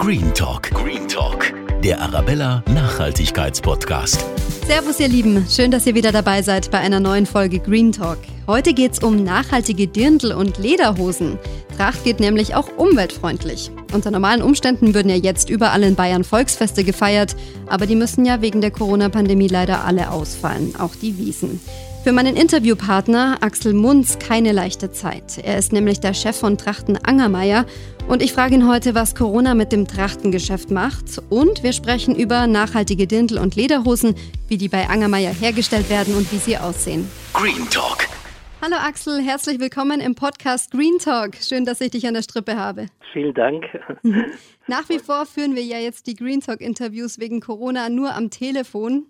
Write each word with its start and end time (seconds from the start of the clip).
Green 0.00 0.32
Talk. 0.32 0.70
Green 0.70 1.06
Talk. 1.06 1.52
Der 1.84 2.00
Arabella 2.00 2.64
Nachhaltigkeitspodcast. 2.72 4.24
Servus, 4.66 4.98
ihr 4.98 5.08
Lieben. 5.08 5.44
Schön, 5.46 5.70
dass 5.70 5.86
ihr 5.86 5.94
wieder 5.94 6.10
dabei 6.10 6.40
seid 6.40 6.70
bei 6.70 6.78
einer 6.78 7.00
neuen 7.00 7.26
Folge 7.26 7.58
Green 7.58 7.92
Talk. 7.92 8.16
Heute 8.46 8.72
geht 8.72 8.92
es 8.92 9.00
um 9.00 9.22
nachhaltige 9.22 9.86
Dirndl 9.86 10.32
und 10.32 10.56
Lederhosen. 10.56 11.38
Tracht 11.76 12.02
geht 12.02 12.18
nämlich 12.18 12.54
auch 12.54 12.68
umweltfreundlich. 12.78 13.70
Unter 13.92 14.10
normalen 14.10 14.40
Umständen 14.40 14.94
würden 14.94 15.10
ja 15.10 15.16
jetzt 15.16 15.50
überall 15.50 15.82
in 15.82 15.96
Bayern 15.96 16.24
Volksfeste 16.24 16.82
gefeiert, 16.82 17.36
aber 17.66 17.84
die 17.84 17.94
müssen 17.94 18.24
ja 18.24 18.40
wegen 18.40 18.62
der 18.62 18.70
Corona-Pandemie 18.70 19.48
leider 19.48 19.84
alle 19.84 20.10
ausfallen, 20.10 20.76
auch 20.78 20.94
die 20.94 21.18
Wiesen. 21.18 21.60
Für 22.02 22.12
meinen 22.12 22.34
Interviewpartner 22.34 23.38
Axel 23.42 23.74
Munz 23.74 24.18
keine 24.18 24.52
leichte 24.52 24.90
Zeit. 24.90 25.36
Er 25.36 25.58
ist 25.58 25.70
nämlich 25.72 26.00
der 26.00 26.14
Chef 26.14 26.34
von 26.34 26.56
Trachten 26.56 26.96
Angermeier 26.96 27.66
und 28.08 28.22
ich 28.22 28.32
frage 28.32 28.54
ihn 28.54 28.66
heute, 28.66 28.94
was 28.94 29.14
Corona 29.14 29.54
mit 29.54 29.70
dem 29.70 29.86
Trachtengeschäft 29.86 30.70
macht. 30.70 31.20
Und 31.28 31.62
wir 31.62 31.74
sprechen 31.74 32.16
über 32.16 32.46
nachhaltige 32.46 33.06
Dirndl 33.06 33.38
und 33.38 33.54
Lederhosen, 33.54 34.14
wie 34.48 34.56
die 34.56 34.68
bei 34.68 34.88
Angermeier 34.88 35.32
hergestellt 35.32 35.90
werden 35.90 36.14
und 36.14 36.32
wie 36.32 36.38
sie 36.38 36.56
aussehen. 36.56 37.06
Green 37.34 37.68
Talk. 37.68 38.08
Hallo 38.62 38.76
Axel, 38.76 39.22
herzlich 39.22 39.58
willkommen 39.58 40.02
im 40.02 40.14
Podcast 40.14 40.70
Green 40.70 40.98
Talk. 40.98 41.36
Schön, 41.36 41.64
dass 41.64 41.80
ich 41.80 41.92
dich 41.92 42.06
an 42.06 42.12
der 42.12 42.22
Strippe 42.22 42.58
habe. 42.58 42.88
Vielen 43.14 43.32
Dank. 43.32 43.64
Nach 44.66 44.86
wie 44.90 44.98
vor 44.98 45.24
führen 45.24 45.54
wir 45.54 45.62
ja 45.62 45.78
jetzt 45.78 46.06
die 46.06 46.14
Green 46.14 46.42
Talk 46.42 46.60
Interviews 46.60 47.18
wegen 47.18 47.40
Corona 47.40 47.88
nur 47.88 48.14
am 48.14 48.28
Telefon. 48.28 49.06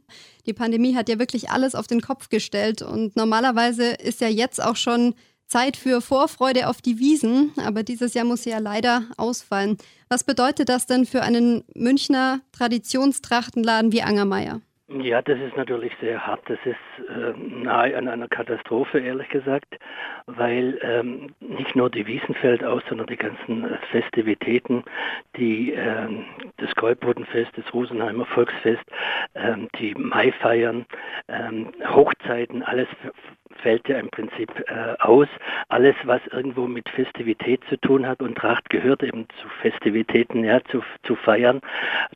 Die 0.46 0.52
Pandemie 0.52 0.94
hat 0.94 1.08
ja 1.08 1.18
wirklich 1.18 1.50
alles 1.50 1.74
auf 1.74 1.88
den 1.88 2.00
Kopf 2.00 2.28
gestellt 2.28 2.80
und 2.80 3.16
normalerweise 3.16 3.90
ist 3.90 4.20
ja 4.20 4.28
jetzt 4.28 4.62
auch 4.62 4.76
schon 4.76 5.16
Zeit 5.48 5.76
für 5.76 6.00
Vorfreude 6.00 6.68
auf 6.68 6.80
die 6.80 7.00
Wiesen, 7.00 7.52
aber 7.56 7.82
dieses 7.82 8.14
Jahr 8.14 8.24
muss 8.24 8.44
sie 8.44 8.50
ja 8.50 8.58
leider 8.58 9.02
ausfallen. 9.16 9.78
Was 10.08 10.22
bedeutet 10.22 10.68
das 10.68 10.86
denn 10.86 11.06
für 11.06 11.22
einen 11.22 11.64
Münchner 11.74 12.40
Traditionstrachtenladen 12.52 13.90
wie 13.90 14.02
Angermeier? 14.02 14.60
Ja, 14.92 15.22
das 15.22 15.38
ist 15.38 15.56
natürlich 15.56 15.92
sehr 16.00 16.26
hart. 16.26 16.40
Das 16.46 16.58
ist 16.64 17.08
äh, 17.08 17.32
nahe 17.38 17.96
an 17.96 18.08
einer 18.08 18.26
Katastrophe, 18.26 18.98
ehrlich 18.98 19.28
gesagt, 19.28 19.78
weil 20.26 20.80
ähm, 20.82 21.32
nicht 21.38 21.76
nur 21.76 21.88
die 21.90 22.08
Wiesen 22.08 22.34
fällt 22.34 22.64
aus, 22.64 22.82
sondern 22.88 23.06
die 23.06 23.16
ganzen 23.16 23.68
Festivitäten, 23.92 24.82
die 25.36 25.74
äh, 25.74 26.08
das 26.56 26.74
Gäubodenfest, 26.74 27.52
das 27.56 27.72
Rosenheimer 27.72 28.26
Volksfest, 28.26 28.82
äh, 29.34 29.54
die 29.78 29.94
Maifeiern, 29.94 30.84
ähm, 31.28 31.72
Hochzeiten, 31.88 32.64
alles 32.64 32.88
fällt 33.62 33.88
ja 33.88 33.98
im 33.98 34.10
Prinzip 34.10 34.50
äh, 34.68 34.96
aus. 35.00 35.28
Alles, 35.68 35.94
was 36.04 36.20
irgendwo 36.30 36.66
mit 36.66 36.88
Festivität 36.88 37.60
zu 37.68 37.76
tun 37.78 38.06
hat 38.06 38.20
und 38.22 38.36
Tracht 38.36 38.70
gehört 38.70 39.02
eben 39.02 39.26
zu 39.40 39.48
Festivitäten, 39.60 40.44
ja, 40.44 40.62
zu, 40.64 40.82
zu 41.04 41.16
feiern, 41.16 41.60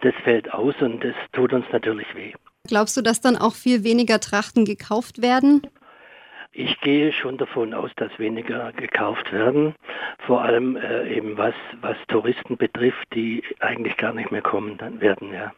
das 0.00 0.14
fällt 0.24 0.52
aus 0.52 0.74
und 0.80 1.02
das 1.04 1.14
tut 1.32 1.52
uns 1.52 1.66
natürlich 1.72 2.06
weh. 2.14 2.32
Glaubst 2.66 2.96
du, 2.96 3.02
dass 3.02 3.20
dann 3.20 3.36
auch 3.36 3.54
viel 3.54 3.84
weniger 3.84 4.20
Trachten 4.20 4.64
gekauft 4.64 5.20
werden? 5.20 5.62
Ich 6.56 6.80
gehe 6.80 7.12
schon 7.12 7.36
davon 7.36 7.74
aus, 7.74 7.90
dass 7.96 8.16
weniger 8.18 8.72
gekauft 8.72 9.32
werden, 9.32 9.74
vor 10.24 10.42
allem 10.42 10.76
äh, 10.76 11.12
eben 11.12 11.36
was, 11.36 11.54
was 11.80 11.96
Touristen 12.06 12.56
betrifft, 12.56 13.08
die 13.12 13.42
eigentlich 13.58 13.96
gar 13.96 14.12
nicht 14.12 14.30
mehr 14.30 14.40
kommen 14.40 14.78
dann 14.78 15.00
werden, 15.00 15.32
ja. 15.32 15.52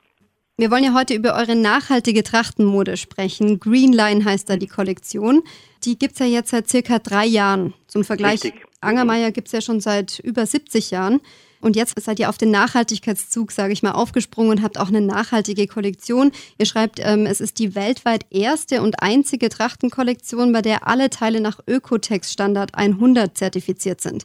Wir 0.58 0.70
wollen 0.70 0.84
ja 0.84 0.94
heute 0.94 1.12
über 1.12 1.34
eure 1.34 1.54
nachhaltige 1.54 2.22
Trachtenmode 2.22 2.96
sprechen. 2.96 3.60
Greenline 3.60 4.24
heißt 4.24 4.48
da 4.48 4.56
die 4.56 4.66
Kollektion. 4.66 5.42
Die 5.84 5.98
gibt 5.98 6.14
es 6.14 6.18
ja 6.20 6.24
jetzt 6.24 6.50
seit 6.50 6.70
circa 6.70 6.98
drei 6.98 7.26
Jahren. 7.26 7.74
Zum 7.88 8.04
Vergleich, 8.04 8.42
Richtig. 8.42 8.64
Angermeier 8.80 9.32
gibt 9.32 9.48
es 9.48 9.52
ja 9.52 9.60
schon 9.60 9.80
seit 9.80 10.18
über 10.18 10.46
70 10.46 10.90
Jahren. 10.90 11.20
Und 11.60 11.76
jetzt 11.76 12.00
seid 12.00 12.18
ihr 12.20 12.30
auf 12.30 12.38
den 12.38 12.50
Nachhaltigkeitszug, 12.50 13.52
sage 13.52 13.74
ich 13.74 13.82
mal, 13.82 13.92
aufgesprungen 13.92 14.50
und 14.50 14.62
habt 14.62 14.78
auch 14.78 14.88
eine 14.88 15.02
nachhaltige 15.02 15.66
Kollektion. 15.66 16.32
Ihr 16.56 16.64
schreibt, 16.64 17.00
ähm, 17.02 17.26
es 17.26 17.42
ist 17.42 17.58
die 17.58 17.74
weltweit 17.74 18.24
erste 18.30 18.80
und 18.80 19.02
einzige 19.02 19.50
Trachtenkollektion, 19.50 20.52
bei 20.54 20.62
der 20.62 20.86
alle 20.88 21.10
Teile 21.10 21.42
nach 21.42 21.60
Ökotex 21.66 22.32
Standard 22.32 22.74
100 22.74 23.36
zertifiziert 23.36 24.00
sind. 24.00 24.24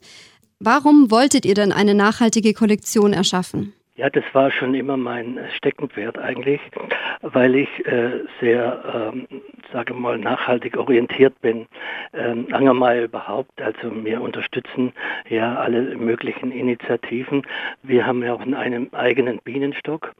Warum 0.60 1.12
wolltet 1.12 1.46
ihr 1.46 1.56
denn 1.56 1.74
eine 1.74 1.94
nachhaltige 1.94 2.54
Kollektion 2.54 3.12
erschaffen? 3.12 3.74
Ja, 4.02 4.10
das 4.10 4.24
war 4.34 4.50
schon 4.50 4.74
immer 4.74 4.98
mein 4.98 5.40
Steckenpferd 5.58 6.18
eigentlich, 6.18 6.60
weil 7.22 7.54
ich 7.54 7.86
äh, 7.86 8.24
sehr, 8.40 9.12
ähm, 9.14 9.28
sage 9.72 9.94
mal, 9.94 10.18
nachhaltig 10.18 10.76
orientiert 10.76 11.40
bin. 11.42 11.68
Ähm, 12.12 12.48
Angermeier 12.52 13.04
überhaupt, 13.04 13.62
also 13.62 14.04
wir 14.04 14.20
unterstützen 14.20 14.92
ja 15.30 15.56
alle 15.56 15.96
möglichen 15.98 16.52
Initiativen. 16.52 17.44
Wir 17.84 18.04
haben 18.04 18.24
ja 18.24 18.34
auch 18.34 18.42
einen 18.42 18.92
eigenen 18.92 19.38
Bienenstock 19.44 20.14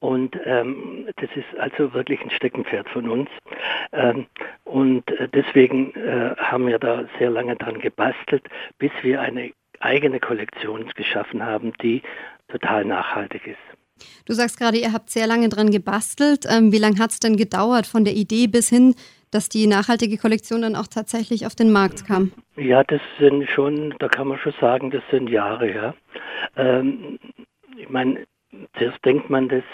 und 0.00 0.36
ähm, 0.44 1.06
das 1.14 1.30
ist 1.36 1.60
also 1.60 1.94
wirklich 1.94 2.20
ein 2.20 2.30
Steckenpferd 2.30 2.88
von 2.88 3.08
uns. 3.08 3.30
Ähm, 3.92 4.26
und 4.64 5.08
äh, 5.12 5.28
deswegen 5.28 5.94
äh, 5.94 6.34
haben 6.38 6.66
wir 6.66 6.80
da 6.80 7.04
sehr 7.20 7.30
lange 7.30 7.54
dran 7.54 7.78
gebastelt, 7.78 8.42
bis 8.80 8.90
wir 9.02 9.20
eine 9.20 9.52
eigene 9.80 10.18
Kollektion 10.18 10.88
geschaffen 10.96 11.46
haben, 11.46 11.72
die 11.80 12.02
total 12.48 12.84
nachhaltig 12.84 13.46
ist. 13.46 14.06
Du 14.26 14.32
sagst 14.32 14.58
gerade, 14.58 14.78
ihr 14.78 14.92
habt 14.92 15.10
sehr 15.10 15.26
lange 15.26 15.48
dran 15.48 15.70
gebastelt. 15.70 16.44
Ähm, 16.48 16.72
wie 16.72 16.78
lange 16.78 16.98
hat 16.98 17.10
es 17.10 17.20
denn 17.20 17.36
gedauert 17.36 17.86
von 17.86 18.04
der 18.04 18.14
Idee 18.14 18.46
bis 18.46 18.68
hin, 18.68 18.94
dass 19.30 19.48
die 19.48 19.66
nachhaltige 19.66 20.18
Kollektion 20.18 20.62
dann 20.62 20.76
auch 20.76 20.86
tatsächlich 20.86 21.46
auf 21.46 21.54
den 21.54 21.72
Markt 21.72 22.06
kam? 22.06 22.32
Ja, 22.56 22.84
das 22.84 23.00
sind 23.18 23.48
schon, 23.50 23.94
da 23.98 24.08
kann 24.08 24.28
man 24.28 24.38
schon 24.38 24.54
sagen, 24.60 24.90
das 24.90 25.02
sind 25.10 25.28
Jahre, 25.28 25.72
ja. 25.72 25.94
Ähm, 26.56 27.18
ich 27.76 27.88
meine, 27.88 28.24
zuerst 28.76 29.04
denkt 29.04 29.30
man, 29.30 29.48
das 29.48 29.64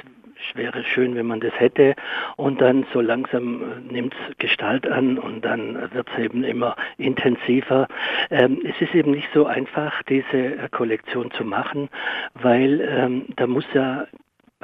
wäre 0.55 0.84
schön, 0.84 1.15
wenn 1.15 1.27
man 1.27 1.41
das 1.41 1.59
hätte. 1.59 1.94
Und 2.37 2.60
dann 2.60 2.87
so 2.93 3.00
langsam 3.00 3.62
äh, 3.62 3.93
nimmt 3.93 4.15
es 4.15 4.38
Gestalt 4.38 4.87
an 4.87 5.19
und 5.19 5.44
dann 5.44 5.91
wird 5.93 6.09
es 6.12 6.19
eben 6.19 6.44
immer 6.44 6.77
intensiver. 6.99 7.88
Ähm, 8.31 8.60
es 8.65 8.81
ist 8.81 8.94
eben 8.94 9.12
nicht 9.12 9.28
so 9.32 9.47
einfach, 9.47 10.03
diese 10.05 10.56
äh, 10.56 10.69
Kollektion 10.71 11.31
zu 11.32 11.44
machen, 11.44 11.88
weil 12.34 12.81
ähm, 12.81 13.27
da 13.37 13.47
muss 13.47 13.66
ja 13.72 14.06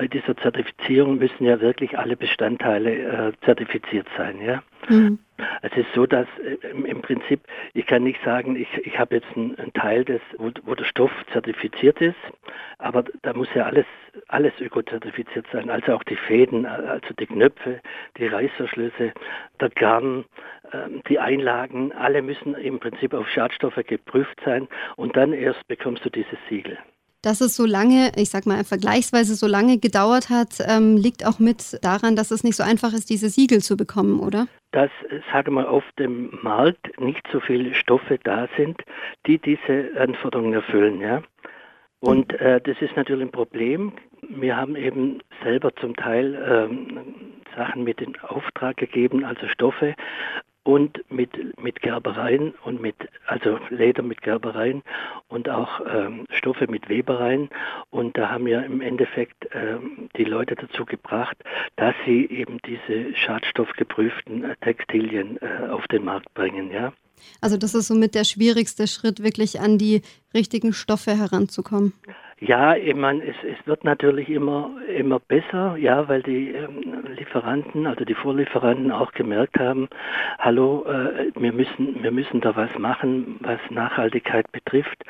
bei 0.01 0.09
dieser 0.09 0.35
Zertifizierung 0.39 1.19
müssen 1.19 1.45
ja 1.45 1.61
wirklich 1.61 1.99
alle 1.99 2.17
Bestandteile 2.17 2.91
äh, 2.91 3.33
zertifiziert 3.45 4.07
sein, 4.17 4.41
ja. 4.41 4.63
Mhm. 4.89 5.19
Es 5.61 5.73
ist 5.77 5.93
so, 5.95 6.07
dass 6.07 6.27
äh, 6.39 6.67
im 6.69 7.03
Prinzip, 7.03 7.43
ich 7.75 7.87
kann 7.87 8.05
nicht 8.05 8.19
sagen, 8.25 8.57
ich, 8.57 8.69
ich 8.87 8.99
habe 8.99 9.17
jetzt 9.17 9.29
einen, 9.37 9.59
einen 9.59 9.73
Teil, 9.75 10.05
des, 10.07 10.23
wo, 10.39 10.51
wo, 10.65 10.75
der 10.75 10.85
Stoff 10.85 11.11
zertifiziert 11.33 12.01
ist, 12.01 12.17
aber 12.79 13.05
da 13.21 13.35
muss 13.35 13.49
ja 13.55 13.65
alles, 13.67 13.85
alles 14.33 14.53
ökozertifiziert 14.61 15.47
sein, 15.53 15.71
also 15.71 15.95
auch 15.95 16.05
die 16.05 16.17
Fäden, 16.17 16.67
also 16.67 17.09
die 17.19 17.27
Knöpfe, 17.27 17.81
die 18.17 18.27
Reißverschlüsse, 18.27 19.13
der 19.61 19.71
Garn, 19.71 20.25
ähm, 20.73 21.03
die 21.09 21.19
Einlagen, 21.19 21.93
alle 21.93 22.23
müssen 22.23 22.55
im 22.55 22.79
Prinzip 22.79 23.15
auf 23.15 23.29
Schadstoffe 23.29 23.81
geprüft 23.87 24.41
sein 24.45 24.69
und 24.97 25.17
dann 25.17 25.33
erst 25.33 25.67
bekommst 25.69 26.05
du 26.05 26.11
dieses 26.11 26.39
Siegel. 26.49 26.79
Dass 27.23 27.43
es 27.43 27.55
so 27.55 27.67
lange, 27.67 28.13
ich 28.17 28.31
sag 28.31 28.47
mal 28.47 28.65
vergleichsweise 28.65 29.35
so 29.35 29.47
lange 29.47 29.79
gedauert 29.79 30.31
hat, 30.31 30.59
ähm, 30.67 30.97
liegt 30.97 31.27
auch 31.27 31.39
mit 31.39 31.79
daran, 31.83 32.17
dass 32.17 32.31
es 32.31 32.45
nicht 32.45 32.57
so 32.57 32.63
einfach 32.63 32.95
ist, 32.95 33.11
diese 33.11 33.29
Siegel 33.29 33.61
zu 33.61 33.77
bekommen, 33.77 34.21
oder? 34.21 34.47
Dass, 34.73 34.91
sage 35.31 35.51
mal, 35.51 35.67
auf 35.67 35.85
dem 35.99 36.31
Markt 36.43 36.99
nicht 36.99 37.23
so 37.31 37.41
viele 37.41 37.75
Stoffe 37.75 38.19
da 38.25 38.49
sind, 38.57 38.81
die 39.27 39.39
diese 39.39 39.91
Anforderungen 39.99 40.55
erfüllen, 40.55 41.01
ja. 41.01 41.23
Und 42.01 42.33
äh, 42.41 42.61
das 42.61 42.81
ist 42.81 42.97
natürlich 42.97 43.27
ein 43.27 43.33
Problem. 43.33 43.93
Wir 44.29 44.57
haben 44.57 44.77
eben 44.77 45.21
selber 45.43 45.75
zum 45.77 45.95
Teil 45.97 46.35
ähm, 46.35 47.03
Sachen 47.57 47.85
mit 47.85 48.01
in 48.01 48.19
Auftrag 48.21 48.77
gegeben, 48.79 49.25
also 49.25 49.47
Stoffe, 49.49 49.95
und 50.63 51.03
mit, 51.11 51.31
mit 51.61 51.81
Gerbereien 51.81 52.55
und 52.65 52.81
mit, 52.81 52.95
also 53.27 53.59
Leder 53.71 54.03
mit 54.03 54.21
Gerbereien 54.23 54.83
und 55.29 55.49
auch 55.49 55.81
ähm, 55.87 56.27
Stoffe 56.31 56.67
mit 56.71 56.89
Webereien. 56.89 57.49
Und 57.91 58.17
da 58.19 58.31
haben 58.31 58.47
wir 58.47 58.65
im 58.65 58.81
Endeffekt 58.81 59.49
ähm, 59.53 60.09
die 60.17 60.25
Leute 60.25 60.57
dazu 60.57 60.85
gebracht, 60.85 61.37
dass 61.77 61.95
sie 62.05 62.27
eben 62.27 62.59
diese 62.67 63.15
schadstoffgeprüften 63.17 64.45
äh, 64.45 64.57
Textilien 64.61 65.39
äh, 65.41 65.69
auf 65.69 65.89
den 65.89 66.05
Markt 66.05 66.33
bringen, 66.35 66.71
ja. 66.71 66.93
Also 67.41 67.57
das 67.57 67.75
ist 67.75 67.89
somit 67.89 68.15
der 68.15 68.25
schwierigste 68.25 68.87
Schritt, 68.87 69.23
wirklich 69.23 69.61
an 69.61 69.79
die 69.79 70.03
richtigen 70.35 70.73
Stoffe 70.73 71.17
heranzukommen. 71.17 71.93
Ja, 72.43 72.75
ich 72.75 72.95
meine, 72.95 73.23
es, 73.23 73.37
es 73.43 73.67
wird 73.67 73.85
natürlich 73.85 74.31
immer, 74.31 74.71
immer 74.89 75.19
besser, 75.19 75.77
ja, 75.77 76.09
weil 76.09 76.23
die 76.23 76.49
ähm, 76.53 77.05
Lieferanten, 77.15 77.87
also 77.87 78.07
die 78.07 78.15
Vorlieferanten 78.15 78.91
auch 78.93 79.13
gemerkt 79.13 79.59
haben, 79.59 79.89
hallo, 80.39 80.87
äh, 80.87 81.33
wir 81.39 81.53
müssen, 81.53 82.03
wir 82.03 82.11
müssen 82.11 82.41
da 82.41 82.57
was 82.57 82.71
machen, 82.79 83.39
was 83.41 83.61
Nachhaltigkeit 83.69 84.51
betrifft. 84.53 85.05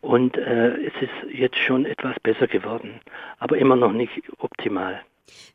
Und 0.00 0.36
äh, 0.36 0.76
es 0.76 0.92
ist 1.00 1.34
jetzt 1.34 1.58
schon 1.58 1.86
etwas 1.86 2.14
besser 2.20 2.46
geworden, 2.46 3.00
aber 3.40 3.58
immer 3.58 3.74
noch 3.74 3.92
nicht 3.92 4.22
optimal. 4.38 5.02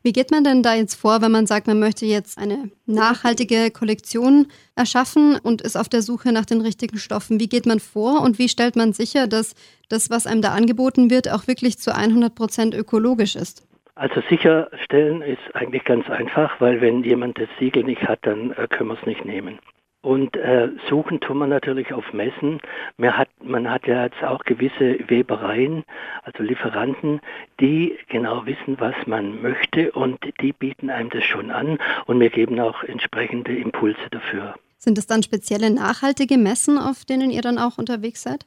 Wie 0.02 0.12
geht 0.12 0.30
man 0.30 0.44
denn 0.44 0.62
da 0.62 0.74
jetzt 0.74 0.94
vor, 0.94 1.22
wenn 1.22 1.32
man 1.32 1.46
sagt, 1.46 1.66
man 1.66 1.78
möchte 1.78 2.06
jetzt 2.06 2.38
eine 2.38 2.70
nachhaltige 2.86 3.70
Kollektion 3.70 4.48
erschaffen 4.74 5.36
und 5.36 5.62
ist 5.62 5.76
auf 5.76 5.88
der 5.88 6.02
Suche 6.02 6.32
nach 6.32 6.44
den 6.44 6.60
richtigen 6.60 6.98
Stoffen? 6.98 7.40
Wie 7.40 7.48
geht 7.48 7.66
man 7.66 7.80
vor 7.80 8.20
und 8.22 8.38
wie 8.38 8.48
stellt 8.48 8.76
man 8.76 8.92
sicher, 8.92 9.26
dass 9.26 9.54
das, 9.88 10.10
was 10.10 10.26
einem 10.26 10.42
da 10.42 10.52
angeboten 10.52 11.10
wird, 11.10 11.30
auch 11.30 11.46
wirklich 11.46 11.78
zu 11.78 11.94
100 11.94 12.34
Prozent 12.34 12.74
ökologisch 12.74 13.36
ist? 13.36 13.66
Also 13.94 14.22
sicherstellen 14.28 15.20
ist 15.22 15.54
eigentlich 15.54 15.84
ganz 15.84 16.08
einfach, 16.08 16.60
weil 16.60 16.80
wenn 16.80 17.04
jemand 17.04 17.38
das 17.38 17.48
Siegel 17.58 17.84
nicht 17.84 18.02
hat, 18.02 18.20
dann 18.22 18.52
äh, 18.52 18.66
können 18.68 18.88
wir 18.88 18.98
es 18.98 19.06
nicht 19.06 19.24
nehmen. 19.24 19.58
Und 20.02 20.36
äh, 20.36 20.68
suchen 20.88 21.20
tun 21.20 21.38
wir 21.38 21.46
natürlich 21.46 21.92
auf 21.92 22.12
Messen. 22.12 22.60
Man 22.96 23.16
hat, 23.16 23.28
man 23.40 23.70
hat 23.70 23.86
ja 23.86 24.04
jetzt 24.04 24.22
auch 24.24 24.42
gewisse 24.44 24.98
Webereien, 25.08 25.84
also 26.24 26.42
Lieferanten, 26.42 27.20
die 27.60 27.96
genau 28.08 28.44
wissen, 28.44 28.80
was 28.80 28.94
man 29.06 29.40
möchte 29.40 29.92
und 29.92 30.18
die 30.40 30.52
bieten 30.52 30.90
einem 30.90 31.10
das 31.10 31.22
schon 31.22 31.52
an 31.52 31.78
und 32.06 32.18
wir 32.18 32.30
geben 32.30 32.58
auch 32.58 32.82
entsprechende 32.82 33.56
Impulse 33.56 34.00
dafür. 34.10 34.54
Sind 34.76 34.98
es 34.98 35.06
dann 35.06 35.22
spezielle 35.22 35.70
nachhaltige 35.70 36.36
Messen, 36.36 36.78
auf 36.78 37.04
denen 37.04 37.30
ihr 37.30 37.42
dann 37.42 37.58
auch 37.58 37.78
unterwegs 37.78 38.22
seid? 38.22 38.44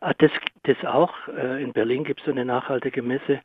Ah, 0.00 0.12
das, 0.18 0.30
das 0.64 0.76
auch. 0.84 1.12
Äh, 1.28 1.62
in 1.62 1.72
Berlin 1.72 2.04
gibt 2.04 2.20
es 2.20 2.26
so 2.26 2.32
eine 2.32 2.44
nachhaltige 2.44 3.02
Messe. 3.02 3.40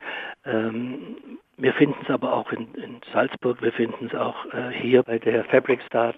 Ähm, 0.46 1.18
wir 1.58 1.74
finden 1.74 2.00
es 2.04 2.10
aber 2.10 2.34
auch 2.34 2.52
in, 2.52 2.74
in, 2.76 3.02
Salzburg, 3.14 3.62
wir 3.62 3.72
finden 3.72 4.08
es 4.08 4.16
auch 4.16 4.46
äh, 4.54 4.72
hier 4.72 5.04
bei 5.04 5.20
der 5.20 5.46
Fabric 5.46 5.82
Start. 5.84 6.18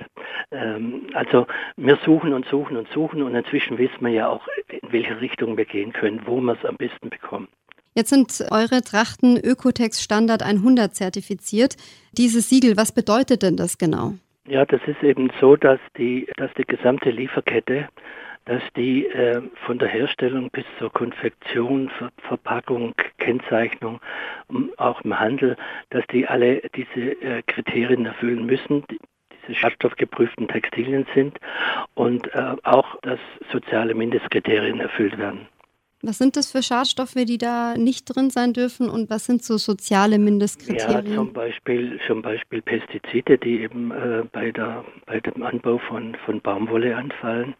Ähm, 0.52 1.08
also 1.14 1.46
wir 1.76 1.98
suchen 1.98 2.34
und 2.34 2.46
suchen 2.48 2.76
und 2.78 2.88
suchen 2.90 3.22
und 3.22 3.36
inzwischen 3.36 3.78
wissen 3.78 4.02
wir 4.02 4.10
ja 4.10 4.30
auch, 4.30 4.48
in 4.68 4.92
welche 4.92 5.20
Richtung 5.22 5.56
wir 5.56 5.66
gehen 5.66 5.94
können, 5.94 6.22
wo 6.26 6.42
wir 6.42 6.54
es 6.54 6.66
am 6.66 6.78
besten 6.78 7.10
bekommen. 7.10 7.48
Jetzt 7.94 8.10
sind 8.10 8.46
eure 8.52 8.82
Trachten 8.82 9.38
Ökotex 9.38 10.04
Standard 10.04 10.44
100 10.44 10.94
zertifiziert. 10.94 11.76
Dieses 12.12 12.50
Siegel, 12.50 12.78
was 12.78 12.92
bedeutet 12.92 13.42
denn 13.42 13.58
das 13.58 13.78
genau? 13.78 14.14
Ja, 14.48 14.66
das 14.66 14.82
ist 14.88 15.04
eben 15.04 15.32
so, 15.42 15.56
dass 15.56 15.80
die, 15.98 16.28
dass 16.38 16.52
die 16.58 16.64
gesamte 16.64 17.10
Lieferkette 17.10 17.90
dass 18.48 18.64
die 18.76 19.06
äh, 19.08 19.42
von 19.66 19.78
der 19.78 19.90
Herstellung 19.90 20.50
bis 20.50 20.64
zur 20.80 20.92
Konfektion, 20.92 21.90
Ver 21.90 22.12
Verpackung, 22.28 22.96
Kennzeichnung, 23.20 24.00
auch 24.78 25.02
im 25.02 25.20
Handel, 25.20 25.58
dass 25.90 26.06
die 26.08 26.28
alle 26.28 26.62
diese 26.76 27.22
äh, 27.22 27.44
Kriterien 27.44 28.06
erfüllen 28.06 28.46
müssen, 28.46 28.86
die, 28.90 29.00
diese 29.34 29.56
schadstoffgeprüften 29.60 30.48
Textilien 30.48 31.06
sind 31.14 31.38
und 31.94 32.34
äh, 32.34 32.56
auch, 32.64 33.00
dass 33.02 33.20
soziale 33.52 33.94
Mindestkriterien 33.94 34.80
erfüllt 34.80 35.18
werden. 35.18 35.48
Was 36.08 36.20
sind 36.20 36.38
das 36.38 36.54
für 36.54 36.64
Schadstoffe, 36.64 37.16
die 37.16 37.38
da 37.38 37.76
nicht 37.76 38.06
drin 38.06 38.30
sein 38.30 38.54
dürfen 38.54 38.90
und 38.90 39.10
was 39.10 39.26
sind 39.26 39.44
so 39.44 39.58
soziale 39.58 40.20
Mindestkriterien? 40.20 41.06
Ja, 41.06 41.16
zum 41.16 41.34
Beispiel, 41.34 42.00
zum 42.08 42.22
Beispiel 42.22 42.62
Pestizide, 42.62 43.38
die 43.38 43.60
eben 43.60 43.92
äh, 43.92 44.24
bei, 44.32 44.52
der, 44.52 44.86
bei 45.06 45.20
dem 45.20 45.44
Anbau 45.44 45.80
von, 45.80 46.16
von 46.26 46.40
Baumwolle 46.40 46.96
anfallen. 46.96 47.56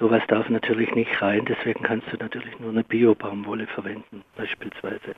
Sowas 0.00 0.22
darf 0.26 0.48
natürlich 0.48 0.92
nicht 0.96 1.22
rein, 1.22 1.44
deswegen 1.48 1.84
kannst 1.84 2.08
du 2.10 2.16
natürlich 2.16 2.58
nur 2.58 2.70
eine 2.70 2.82
Bio-Baumwolle 2.82 3.68
verwenden, 3.68 4.24
beispielsweise. 4.36 5.14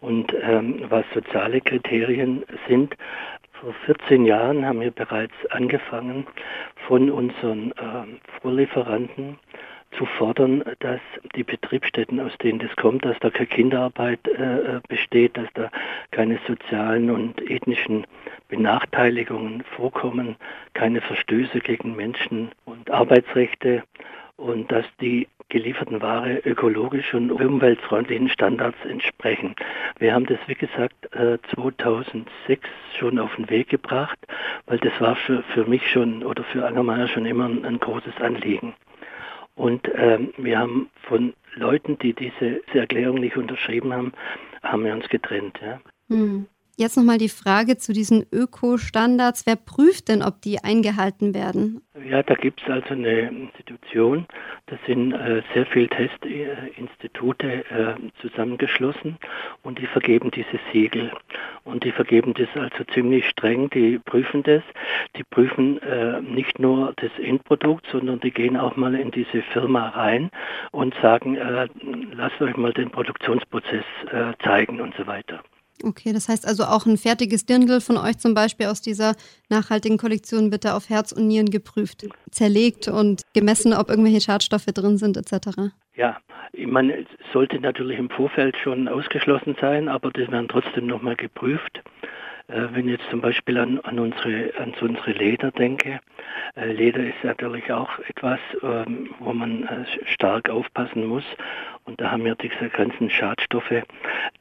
Und 0.00 0.32
ähm, 0.40 0.84
was 0.90 1.04
soziale 1.14 1.60
Kriterien 1.62 2.44
sind, 2.68 2.94
vor 3.60 3.74
14 3.86 4.24
Jahren 4.24 4.64
haben 4.64 4.80
wir 4.80 4.92
bereits 4.92 5.34
angefangen, 5.50 6.28
von 6.86 7.10
unseren 7.10 7.72
äh, 7.72 8.40
Vorlieferanten 8.40 9.36
zu 9.96 10.06
fordern, 10.06 10.64
dass 10.80 11.00
die 11.36 11.44
Betriebsstätten, 11.44 12.20
aus 12.20 12.36
denen 12.38 12.58
das 12.58 12.74
kommt, 12.76 13.04
dass 13.04 13.18
da 13.20 13.30
keine 13.30 13.46
Kinderarbeit 13.46 14.26
äh, 14.28 14.80
besteht, 14.88 15.36
dass 15.36 15.48
da 15.54 15.70
keine 16.10 16.38
sozialen 16.46 17.10
und 17.10 17.40
ethnischen 17.50 18.06
Benachteiligungen 18.48 19.62
vorkommen, 19.76 20.36
keine 20.74 21.00
Verstöße 21.00 21.60
gegen 21.60 21.96
Menschen- 21.96 22.50
und 22.64 22.90
Arbeitsrechte 22.90 23.82
und 24.36 24.70
dass 24.70 24.84
die 25.00 25.28
gelieferten 25.48 26.02
Ware 26.02 26.38
ökologisch 26.44 27.14
und 27.14 27.30
umweltfreundlichen 27.30 28.28
Standards 28.28 28.78
entsprechen. 28.84 29.54
Wir 29.98 30.14
haben 30.14 30.26
das, 30.26 30.38
wie 30.46 30.54
gesagt, 30.54 30.96
2006 31.54 32.26
äh, 32.48 32.98
schon 32.98 33.18
auf 33.18 33.34
den 33.36 33.48
Weg 33.50 33.68
gebracht, 33.68 34.18
weil 34.66 34.78
das 34.78 34.98
war 35.00 35.14
für, 35.14 35.42
für 35.54 35.64
mich 35.64 35.88
schon 35.88 36.24
oder 36.24 36.42
für 36.44 36.66
Angermeier 36.66 37.08
schon 37.08 37.26
immer 37.26 37.46
ein, 37.46 37.64
ein 37.64 37.78
großes 37.78 38.20
Anliegen. 38.20 38.74
Und 39.56 39.88
ähm, 39.94 40.32
wir 40.36 40.58
haben 40.58 40.90
von 41.06 41.34
Leuten, 41.54 41.98
die 41.98 42.12
diese, 42.12 42.60
diese, 42.66 42.80
Erklärung 42.80 43.20
nicht 43.20 43.36
unterschrieben 43.36 43.92
haben, 43.92 44.12
haben 44.62 44.84
wir 44.84 44.92
uns 44.92 45.08
getrennt. 45.08 45.58
Ja. 45.62 45.80
Hm. 46.08 46.46
Jetzt 46.76 46.96
nochmal 46.96 47.18
die 47.18 47.28
Frage 47.28 47.76
zu 47.76 47.92
diesen 47.92 48.26
Ökostandards. 48.32 49.46
Wer 49.46 49.54
prüft 49.54 50.08
denn, 50.08 50.22
ob 50.22 50.42
die 50.42 50.58
eingehalten 50.58 51.32
werden? 51.32 51.82
Ja, 52.04 52.24
da 52.24 52.34
gibt 52.34 52.60
es 52.60 52.68
also 52.68 52.94
eine 52.94 53.28
Institution. 53.28 54.26
Da 54.66 54.76
sind 54.84 55.12
äh, 55.12 55.42
sehr 55.54 55.66
viele 55.66 55.88
Testinstitute 55.88 57.64
äh, 57.70 57.94
zusammengeschlossen 58.20 59.18
und 59.62 59.78
die 59.78 59.86
vergeben 59.86 60.32
diese 60.32 60.58
Siegel. 60.72 61.12
Und 61.62 61.84
die 61.84 61.92
vergeben 61.92 62.34
das 62.34 62.48
also 62.56 62.82
ziemlich 62.92 63.28
streng. 63.28 63.70
Die 63.70 64.00
prüfen 64.00 64.42
das. 64.42 64.64
Die 65.16 65.22
prüfen 65.22 65.80
äh, 65.82 66.20
nicht 66.22 66.58
nur 66.58 66.92
das 66.96 67.12
Endprodukt, 67.22 67.86
sondern 67.92 68.18
die 68.18 68.32
gehen 68.32 68.56
auch 68.56 68.74
mal 68.74 68.96
in 68.96 69.12
diese 69.12 69.42
Firma 69.52 69.90
rein 69.90 70.30
und 70.72 70.92
sagen, 71.00 71.36
äh, 71.36 71.68
lasst 72.12 72.40
euch 72.40 72.56
mal 72.56 72.72
den 72.72 72.90
Produktionsprozess 72.90 73.84
äh, 74.10 74.32
zeigen 74.42 74.80
und 74.80 74.94
so 74.96 75.06
weiter. 75.06 75.40
Okay, 75.84 76.14
das 76.14 76.28
heißt 76.28 76.48
also 76.48 76.64
auch 76.64 76.86
ein 76.86 76.96
fertiges 76.96 77.44
Dirndl 77.44 77.80
von 77.82 77.98
euch 77.98 78.16
zum 78.16 78.32
Beispiel 78.32 78.66
aus 78.66 78.80
dieser 78.80 79.14
nachhaltigen 79.50 79.98
Kollektion 79.98 80.50
wird 80.50 80.64
da 80.64 80.76
auf 80.76 80.88
Herz 80.88 81.12
und 81.12 81.26
Nieren 81.26 81.50
geprüft, 81.50 82.06
zerlegt 82.30 82.88
und 82.88 83.22
gemessen, 83.34 83.74
ob 83.74 83.90
irgendwelche 83.90 84.22
Schadstoffe 84.22 84.64
drin 84.64 84.96
sind 84.96 85.18
etc. 85.18 85.72
Ja, 85.94 86.16
ich 86.52 86.66
meine, 86.66 87.00
es 87.00 87.06
sollte 87.34 87.60
natürlich 87.60 87.98
im 87.98 88.08
Vorfeld 88.08 88.56
schon 88.56 88.88
ausgeschlossen 88.88 89.56
sein, 89.60 89.88
aber 89.88 90.10
das 90.10 90.30
werden 90.30 90.48
trotzdem 90.48 90.86
nochmal 90.86 91.16
geprüft. 91.16 91.82
Äh, 92.48 92.68
wenn 92.72 92.88
ich 92.88 92.98
jetzt 92.98 93.10
zum 93.10 93.20
Beispiel 93.20 93.58
an, 93.58 93.78
an, 93.80 93.98
unsere, 93.98 94.52
an 94.58 94.72
unsere 94.80 95.12
Leder 95.12 95.50
denke, 95.50 96.00
Leder 96.56 97.00
ist 97.00 97.22
natürlich 97.22 97.70
auch 97.72 97.98
etwas, 98.08 98.38
ähm, 98.62 99.10
wo 99.18 99.32
man 99.32 99.64
äh, 99.64 99.84
stark 100.06 100.48
aufpassen 100.48 101.06
muss. 101.06 101.24
Und 101.84 102.00
da 102.00 102.10
haben 102.10 102.24
wir 102.24 102.34
diese 102.34 102.68
ganzen 102.70 103.10
Schadstoffe, 103.10 103.82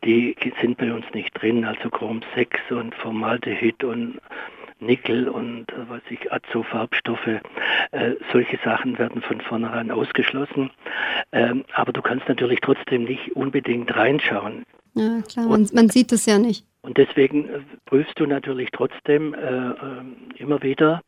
die 0.04 0.36
sind 0.62 0.78
bei 0.78 0.94
uns 0.94 1.06
nicht 1.14 1.34
drin, 1.42 1.66
also 1.66 1.90
Chrom 1.90 2.22
6 2.36 2.60
und 2.72 2.96
Formaldehyd 2.96 3.84
und 3.84 4.20
Nickel 4.80 5.28
und 5.30 5.68
was 5.88 6.02
ich 6.10 6.32
Azofarbstoffe, 6.32 7.40
äh, 7.92 8.12
solche 8.32 8.60
Sachen 8.64 8.98
werden 8.98 9.22
von 9.22 9.42
vornherein 9.42 9.92
ausgeschlossen. 9.92 10.72
Ähm, 11.32 11.64
aber 11.74 11.94
du 11.94 12.02
kannst 12.02 12.28
natürlich 12.28 12.60
trotzdem 12.62 13.06
nicht 13.06 13.36
unbedingt 13.36 13.96
reinschauen. 13.96 14.66
Ja, 14.96 15.22
klar, 15.22 15.48
man, 15.48 15.68
man 15.74 15.90
sieht 15.90 16.12
es 16.12 16.26
ja 16.26 16.38
nicht. 16.38 16.66
Und 16.82 16.98
deswegen 16.98 17.50
äh, 17.50 17.60
prüfst 17.86 18.20
du 18.20 18.26
natürlich 18.26 18.70
trotzdem 18.72 19.34
äh, 19.34 19.38
äh, 19.38 19.74
immer 20.38 20.62
wieder 20.62 21.02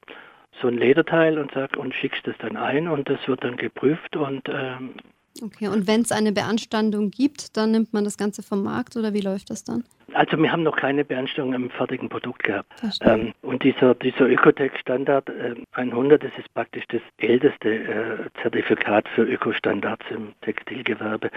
so 0.61 0.67
ein 0.67 0.77
Lederteil 0.77 1.37
und 1.37 1.51
sag 1.53 1.77
und 1.77 1.93
schickst 1.93 2.27
es 2.27 2.35
dann 2.39 2.57
ein 2.57 2.87
und 2.87 3.09
das 3.09 3.27
wird 3.27 3.43
dann 3.43 3.57
geprüft 3.57 4.15
und 4.15 4.47
ähm, 4.49 4.95
Okay, 5.43 5.67
und 5.67 5.85
wenn 5.85 5.99
es 6.01 6.13
eine 6.13 6.31
Beanstandung 6.31 7.11
gibt, 7.11 7.57
dann 7.57 7.71
nimmt 7.71 7.91
man 7.93 8.05
das 8.05 8.17
Ganze 8.17 8.41
vom 8.41 8.63
Markt 8.63 8.95
oder 8.95 9.13
wie 9.13 9.19
läuft 9.19 9.49
das 9.49 9.65
dann? 9.65 9.83
Also 10.13 10.37
wir 10.37 10.49
haben 10.49 10.63
noch 10.63 10.77
keine 10.77 11.03
Beanstandung 11.03 11.55
im 11.55 11.69
fertigen 11.69 12.07
Produkt 12.07 12.43
gehabt. 12.43 12.71
Ähm, 13.01 13.33
und 13.41 13.61
dieser, 13.63 13.95
dieser 13.95 14.29
Ökotech-Standard 14.29 15.27
äh, 15.29 15.55
100, 15.73 16.23
das 16.23 16.31
ist 16.37 16.53
praktisch 16.53 16.85
das 16.87 17.01
älteste 17.17 17.69
äh, 17.69 18.29
Zertifikat 18.41 19.09
für 19.09 19.23
Ökostandards 19.23 20.05
im 20.09 20.31
Textilgewerbe. 20.41 21.29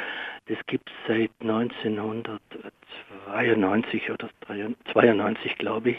Das 0.46 0.58
gibt 0.68 0.88
es 0.90 0.94
seit 1.08 1.32
1992 1.40 4.12
oder 4.12 4.30
92, 4.92 5.58
glaube 5.58 5.90
ich. 5.90 5.96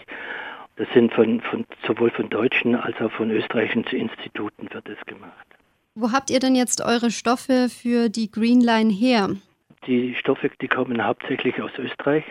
Das 0.79 0.87
sind 0.93 1.13
von, 1.13 1.41
von, 1.41 1.65
sowohl 1.85 2.09
von 2.09 2.29
deutschen 2.29 2.73
als 2.73 2.95
auch 3.01 3.11
von 3.11 3.29
österreichischen 3.31 3.83
Instituten 3.83 4.73
wird 4.73 4.87
das 4.87 4.97
gemacht. 5.05 5.45
Wo 5.93 6.13
habt 6.13 6.29
ihr 6.29 6.39
denn 6.39 6.55
jetzt 6.55 6.81
eure 6.81 7.11
Stoffe 7.11 7.67
für 7.67 8.07
die 8.07 8.31
Green 8.31 8.61
Line 8.61 8.89
her? 8.89 9.35
Die 9.87 10.15
Stoffe, 10.15 10.49
die 10.61 10.69
kommen 10.69 11.03
hauptsächlich 11.03 11.61
aus 11.61 11.71
Österreich, 11.77 12.23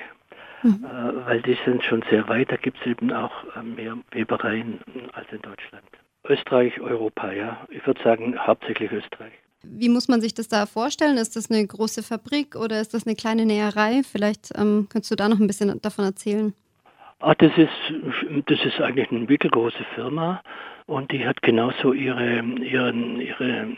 mhm. 0.62 0.83
äh, 0.83 1.26
weil 1.26 1.43
die 1.43 1.59
sind 1.67 1.85
schon 1.85 2.02
sehr 2.09 2.26
weit. 2.28 2.50
Da 2.50 2.57
gibt 2.57 2.78
es 2.81 2.87
eben 2.87 3.12
auch 3.12 3.33
äh, 3.55 3.62
mehr 3.62 3.99
Webereien 4.12 4.81
als 5.12 5.26
in 5.31 5.43
Deutschland. 5.43 5.85
Österreich, 6.25 6.81
Europa, 6.81 7.31
ja. 7.31 7.67
Ich 7.69 7.87
würde 7.87 8.02
sagen 8.02 8.35
hauptsächlich 8.38 8.90
Österreich. 8.90 9.35
Wie 9.62 9.90
muss 9.90 10.09
man 10.09 10.23
sich 10.23 10.33
das 10.33 10.49
da 10.49 10.64
vorstellen? 10.64 11.19
Ist 11.19 11.37
das 11.37 11.50
eine 11.50 11.67
große 11.67 12.02
Fabrik 12.02 12.57
oder 12.57 12.81
ist 12.81 12.95
das 12.95 13.07
eine 13.07 13.14
kleine 13.14 13.45
Näherei? 13.45 14.00
Vielleicht 14.11 14.52
ähm, 14.57 14.87
könntest 14.88 15.11
du 15.11 15.17
da 15.17 15.28
noch 15.28 15.38
ein 15.38 15.47
bisschen 15.47 15.83
davon 15.83 16.07
erzählen. 16.07 16.55
Ah, 17.20 17.34
das 17.34 17.52
ist, 17.56 18.46
das 18.46 18.64
ist 18.64 18.80
eigentlich 18.80 19.10
eine 19.10 19.20
mittelgroße 19.20 19.84
Firma 19.94 20.40
und 20.87 21.10
die 21.10 21.26
hat 21.26 21.42
genauso 21.42 21.92
ihre, 21.92 22.40
ihren, 22.40 23.20
ihre, 23.20 23.76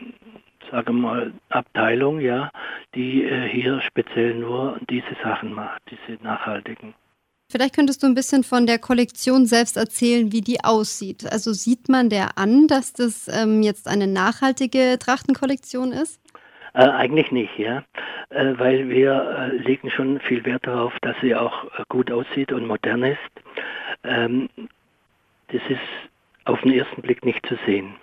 sage 0.70 0.92
mal, 0.92 1.32
Abteilung, 1.48 2.20
ja, 2.20 2.50
die 2.94 3.24
äh, 3.24 3.48
hier 3.48 3.80
speziell 3.80 4.34
nur 4.34 4.78
diese 4.90 5.16
Sachen 5.22 5.54
macht, 5.54 5.80
diese 5.90 6.22
nachhaltigen. 6.22 6.94
Vielleicht 7.50 7.74
könntest 7.74 8.02
du 8.02 8.06
ein 8.06 8.14
bisschen 8.14 8.44
von 8.44 8.66
der 8.66 8.78
Kollektion 8.78 9.46
selbst 9.46 9.76
erzählen, 9.76 10.30
wie 10.30 10.42
die 10.42 10.62
aussieht. 10.62 11.26
Also 11.32 11.52
sieht 11.52 11.88
man 11.88 12.08
der 12.08 12.38
an, 12.38 12.68
dass 12.68 12.92
das 12.92 13.26
ähm, 13.26 13.62
jetzt 13.62 13.88
eine 13.88 14.06
nachhaltige 14.06 14.98
Trachtenkollektion 15.00 15.90
ist? 15.90 16.20
Äh, 16.74 16.88
eigentlich 16.88 17.32
nicht, 17.32 17.58
ja, 17.58 17.82
äh, 18.30 18.54
weil 18.56 18.88
wir 18.88 19.50
äh, 19.52 19.56
legen 19.56 19.90
schon 19.90 20.20
viel 20.20 20.44
Wert 20.44 20.66
darauf, 20.66 20.92
dass 21.00 21.16
sie 21.20 21.34
auch 21.34 21.64
äh, 21.64 21.84
gut 21.88 22.12
aussieht 22.12 22.52
und 22.52 22.66
modern 22.66 23.02
ist. 23.02 23.18
Ähm, 24.04 24.48
das 25.48 25.62
ist 25.68 25.80
auf 26.44 26.60
den 26.60 26.72
ersten 26.72 27.02
Blick 27.02 27.24
nicht 27.24 27.44
zu 27.46 27.56
sehen. 27.66 27.94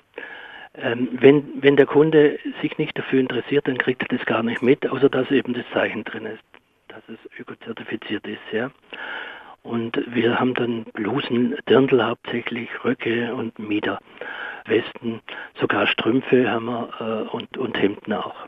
Ähm, 0.76 1.10
wenn, 1.14 1.64
wenn 1.64 1.76
der 1.76 1.86
Kunde 1.86 2.40
sich 2.62 2.78
nicht 2.78 2.98
dafür 2.98 3.20
interessiert, 3.20 3.68
dann 3.68 3.78
kriegt 3.78 4.04
er 4.04 4.16
das 4.16 4.26
gar 4.26 4.44
nicht 4.44 4.62
mit, 4.62 4.88
außer 4.88 5.10
dass 5.10 5.32
eben 5.32 5.54
das 5.54 5.66
Zeichen 5.74 6.04
drin 6.04 6.26
ist, 6.26 6.44
dass 6.90 7.02
es 7.08 7.40
ökozertifiziert 7.40 8.28
ist, 8.28 8.42
ja. 8.52 8.70
Und 9.64 10.00
wir 10.14 10.40
haben 10.40 10.54
dann 10.54 10.84
Blusen, 10.94 11.58
Dirndl 11.68 12.04
hauptsächlich, 12.04 12.70
Röcke 12.86 13.34
und 13.34 13.58
Mieder, 13.60 14.00
Westen, 14.66 15.22
sogar 15.60 15.88
Strümpfe 15.88 16.50
haben 16.50 16.66
wir 16.66 16.90
äh, 17.00 17.36
und, 17.36 17.58
und 17.58 17.78
Hemden 17.82 18.14
auch. 18.14 18.48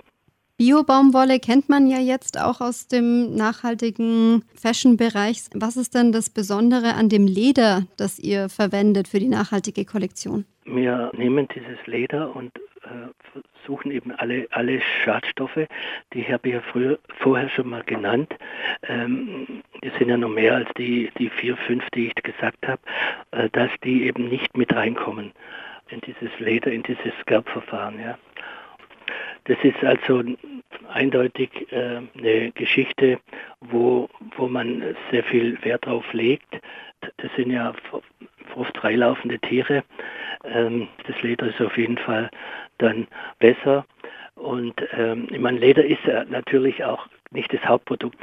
Bio-Baumwolle 0.60 1.40
kennt 1.40 1.70
man 1.70 1.88
ja 1.88 2.00
jetzt 2.00 2.38
auch 2.38 2.60
aus 2.60 2.90
dem 2.90 3.34
nachhaltigen 3.34 4.44
Fashion-Bereich. 4.62 5.44
Was 5.56 5.78
ist 5.78 5.96
denn 5.96 6.12
das 6.12 6.30
Besondere 6.30 6.96
an 6.96 7.08
dem 7.08 7.28
Leder, 7.28 7.84
das 7.96 8.20
ihr 8.20 8.50
verwendet 8.50 9.08
für 9.08 9.20
die 9.20 9.30
nachhaltige 9.30 9.86
Kollektion? 9.86 10.44
Wir 10.66 11.14
nehmen 11.16 11.48
dieses 11.56 11.88
Leder 11.88 12.36
und 12.36 12.52
äh, 12.84 13.08
versuchen 13.62 13.90
eben 13.92 14.12
alle, 14.12 14.48
alle 14.52 14.82
Schadstoffe, 15.06 15.66
die 16.14 16.26
habe 16.26 16.50
ich 16.50 16.56
ja 16.56 16.62
früher, 16.74 17.00
vorher 17.20 17.48
schon 17.48 17.70
mal 17.70 17.84
genannt, 17.84 18.36
ähm, 18.84 19.64
das 19.82 19.94
sind 19.98 20.10
ja 20.10 20.18
noch 20.18 20.28
mehr 20.28 20.56
als 20.56 20.70
die, 20.78 21.10
die 21.18 21.30
vier, 21.30 21.56
fünf, 21.56 21.90
die 21.92 22.08
ich 22.08 22.16
gesagt 22.16 22.68
habe, 22.68 22.82
äh, 23.32 23.50
dass 23.52 23.72
die 23.86 24.04
eben 24.04 24.28
nicht 24.28 24.58
mit 24.58 24.76
reinkommen 24.76 25.32
in 25.88 26.02
dieses 26.02 26.38
Leder, 26.40 26.70
in 26.70 26.84
dieses 26.84 27.14
Gerbverfahren. 27.26 27.98
Ja. 27.98 28.18
Das 29.50 29.58
ist 29.64 29.84
also 29.84 30.24
eindeutig 30.94 31.50
äh, 31.72 32.02
eine 32.16 32.52
Geschichte, 32.52 33.20
wo, 33.62 34.08
wo 34.38 34.48
man 34.48 34.96
sehr 35.10 35.24
viel 35.24 35.58
Wert 35.64 35.88
drauf 35.88 36.06
legt. 36.14 36.62
Das 37.18 37.32
sind 37.36 37.50
ja 37.50 37.74
oft 38.56 38.78
freilaufende 38.78 39.40
Tiere. 39.40 39.84
Ähm, 40.44 40.88
das 41.08 41.20
Leder 41.24 41.48
ist 41.48 41.60
auf 41.62 41.76
jeden 41.80 41.98
Fall 41.98 42.30
dann 42.78 43.08
besser. 43.40 43.88
Und 44.36 44.76
ähm, 44.96 45.28
ich 45.32 45.40
meine, 45.40 45.58
Leder 45.58 45.84
ist 45.84 46.06
natürlich 46.30 46.84
auch 46.84 47.08
nicht 47.32 47.54
das 47.54 47.64
Hauptprodukt. 47.66 48.18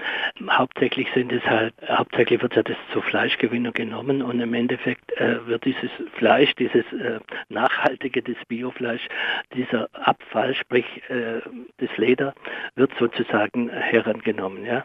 Hauptsächlich 0.50 1.08
sind 1.14 1.32
es 1.32 1.44
halt, 1.44 1.74
hauptsächlich 1.88 2.42
wird 2.42 2.56
ja 2.56 2.62
das 2.62 2.76
zur 2.92 3.02
Fleischgewinnung 3.02 3.72
genommen 3.72 4.22
und 4.22 4.40
im 4.40 4.54
Endeffekt 4.54 5.12
äh, 5.18 5.46
wird 5.46 5.64
dieses 5.64 5.90
Fleisch, 6.14 6.54
dieses 6.56 6.84
äh, 6.92 7.20
nachhaltige, 7.48 8.22
das 8.22 8.36
Biofleisch, 8.48 9.06
dieser 9.54 9.88
Abfall, 9.92 10.54
sprich 10.54 10.86
äh, 11.08 11.40
das 11.78 11.96
Leder, 11.96 12.34
wird 12.74 12.92
sozusagen 12.98 13.70
herangenommen, 13.70 14.64
ja. 14.64 14.84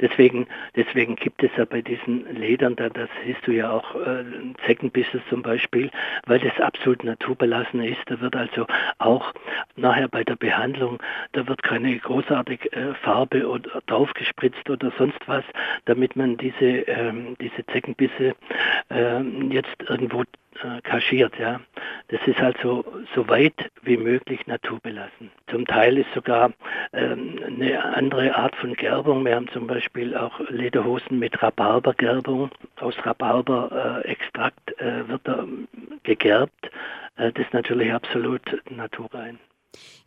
Deswegen, 0.00 0.46
deswegen 0.74 1.16
gibt 1.16 1.42
es 1.42 1.50
ja 1.56 1.64
bei 1.64 1.80
diesen 1.80 2.26
Ledern, 2.34 2.76
da, 2.76 2.88
das 2.88 3.08
siehst 3.24 3.46
du 3.46 3.52
ja 3.52 3.70
auch, 3.70 3.94
äh, 3.94 4.24
Zeckenbisse 4.66 5.22
zum 5.28 5.42
Beispiel, 5.42 5.90
weil 6.26 6.38
das 6.38 6.58
absolut 6.60 7.02
naturbelassen 7.04 7.82
ist. 7.82 8.00
Da 8.06 8.20
wird 8.20 8.36
also 8.36 8.66
auch 8.98 9.32
nachher 9.76 10.08
bei 10.08 10.22
der 10.24 10.36
Behandlung, 10.36 11.02
da 11.32 11.46
wird 11.46 11.62
keine 11.62 11.96
großartige 11.98 12.72
äh, 12.72 12.94
Farbe 12.94 13.48
oder 13.48 13.82
draufgespritzt 13.86 14.68
oder 14.68 14.92
sonst 14.98 15.20
was, 15.26 15.44
damit 15.86 16.16
man 16.16 16.36
diese, 16.36 16.64
ähm, 16.64 17.36
diese 17.40 17.64
Zeckenbisse 17.66 18.34
äh, 18.90 19.20
jetzt 19.50 19.76
irgendwo 19.88 20.24
äh, 20.64 20.80
kaschiert. 20.82 21.38
Ja. 21.38 21.60
Das 22.08 22.20
ist 22.26 22.40
also 22.40 22.84
so 23.14 23.28
weit 23.28 23.70
wie 23.82 23.96
möglich 23.96 24.46
naturbelassen. 24.46 25.30
Zum 25.50 25.66
Teil 25.66 25.98
ist 25.98 26.12
sogar 26.14 26.52
ähm, 26.92 27.40
eine 27.46 27.84
andere 27.84 28.34
Art 28.34 28.54
von 28.56 28.74
Gerbung. 28.74 29.24
Wir 29.24 29.34
haben 29.36 29.48
zum 29.48 29.66
Beispiel 29.66 30.16
auch 30.16 30.38
Lederhosen 30.48 31.18
mit 31.18 31.42
Rhabarbergerbung. 31.42 32.50
Aus 32.80 32.94
Rhabarberextrakt 33.04 34.80
äh, 34.80 35.08
wird 35.08 35.22
da 35.24 35.44
gegerbt. 36.02 36.70
Äh, 37.16 37.32
das 37.32 37.46
ist 37.46 37.54
natürlich 37.54 37.92
absolut 37.92 38.42
naturrein. 38.70 39.38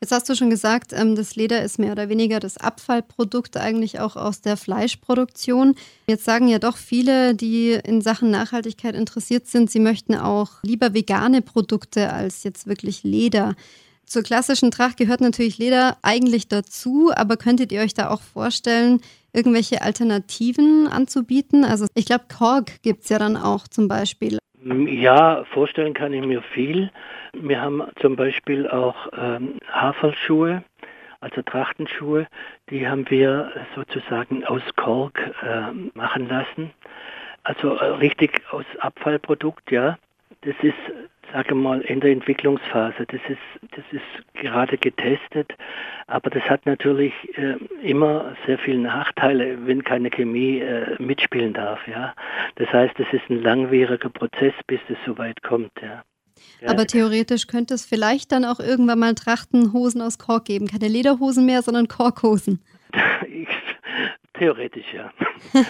Jetzt 0.02 0.12
hast 0.12 0.30
du 0.30 0.36
schon 0.36 0.50
gesagt, 0.50 0.94
ähm, 0.94 1.16
das 1.16 1.36
Leder 1.36 1.62
ist 1.64 1.80
mehr 1.80 1.92
oder 1.92 2.10
weniger 2.10 2.40
das 2.40 2.58
Abfallprodukt 2.58 3.58
eigentlich 3.58 4.00
auch 4.00 4.16
aus 4.16 4.42
der 4.42 4.58
Fleischproduktion. 4.58 5.76
Jetzt 6.08 6.26
sagen 6.26 6.48
ja 6.48 6.60
doch 6.60 6.78
viele, 6.78 7.36
die 7.36 7.72
in 7.72 8.02
Sachen 8.02 8.32
Nachhaltigkeit 8.32 8.96
interessiert 8.96 9.48
sind, 9.48 9.70
sie 9.70 9.80
möchten 9.80 10.16
auch 10.16 10.64
lieber 10.64 10.94
vegane 10.94 11.42
Produkte 11.42 12.14
als 12.14 12.44
jetzt 12.44 12.68
wirklich 12.68 13.04
Leder. 13.04 13.56
Zur 14.06 14.24
klassischen 14.24 14.72
Tracht 14.72 14.98
gehört 14.98 15.22
natürlich 15.22 15.60
Leder 15.60 15.98
eigentlich 16.02 16.48
dazu, 16.48 17.12
aber 17.14 17.38
könntet 17.38 17.72
ihr 17.72 17.82
euch 17.82 17.94
da 17.94 18.10
auch 18.10 18.22
vorstellen, 18.22 19.02
irgendwelche 19.34 19.84
Alternativen 19.84 20.88
anzubieten? 20.88 21.64
Also 21.64 21.86
ich 21.94 22.06
glaube, 22.06 22.26
Kork 22.36 22.82
gibt 22.82 23.04
es 23.04 23.10
ja 23.10 23.20
dann 23.20 23.38
auch 23.38 23.68
zum 23.68 23.88
Beispiel. 23.88 24.40
Ja, 24.62 25.46
vorstellen 25.54 25.94
kann 25.94 26.12
ich 26.12 26.26
mir 26.26 26.42
viel. 26.42 26.92
Wir 27.34 27.62
haben 27.62 27.82
zum 28.02 28.18
Beispiel 28.18 28.68
auch 28.68 29.08
ähm, 29.18 29.58
Haferschuhe, 29.72 30.64
also 31.22 31.42
Trachtenschuhe, 31.44 32.28
die 32.70 32.86
haben 32.86 33.10
wir 33.10 33.52
sozusagen 33.76 34.44
aus 34.44 34.62
Kork 34.76 35.18
äh, 35.44 35.72
machen 35.98 36.28
lassen. 36.28 36.72
Also 37.44 37.76
äh, 37.76 37.86
richtig 37.86 38.42
aus 38.52 38.66
Abfallprodukt, 38.80 39.72
ja. 39.72 39.98
Das 40.42 40.56
ist 40.62 40.76
sage 41.32 41.56
mal, 41.56 41.82
in 41.82 42.00
der 42.00 42.12
Entwicklungsphase. 42.12 43.06
Das 43.08 43.22
ist, 43.30 43.72
das 43.76 43.86
ist 43.92 44.34
gerade 44.34 44.78
getestet, 44.78 45.54
aber 46.08 46.30
das 46.30 46.44
hat 46.44 46.66
natürlich 46.66 47.14
äh, 47.38 47.56
immer 47.82 48.36
sehr 48.46 48.58
viele 48.58 48.80
Nachteile, 48.80 49.66
wenn 49.66 49.84
keine 49.84 50.10
Chemie 50.10 50.60
äh, 50.60 51.02
mitspielen 51.02 51.54
darf. 51.54 51.80
Ja, 51.88 52.14
das 52.56 52.72
heißt, 52.72 53.00
es 53.00 53.08
ist 53.12 53.30
ein 53.30 53.42
langwieriger 53.42 54.10
Prozess, 54.10 54.54
bis 54.68 54.80
es 54.90 54.98
soweit 55.06 55.42
kommt. 55.44 55.72
Ja. 55.82 56.04
Ja. 56.62 56.70
Aber 56.70 56.86
theoretisch 56.88 57.48
könnte 57.48 57.74
es 57.74 57.86
vielleicht 57.86 58.32
dann 58.32 58.46
auch 58.46 58.60
irgendwann 58.60 59.00
mal 59.00 59.14
Trachtenhosen 59.14 60.02
aus 60.02 60.18
Kork 60.18 60.46
geben. 60.46 60.68
Keine 60.68 60.88
Lederhosen 60.88 61.46
mehr, 61.46 61.62
sondern 61.62 61.88
Korkhosen. 61.88 62.64
Theoretisch, 64.40 64.94
ja. 64.94 65.12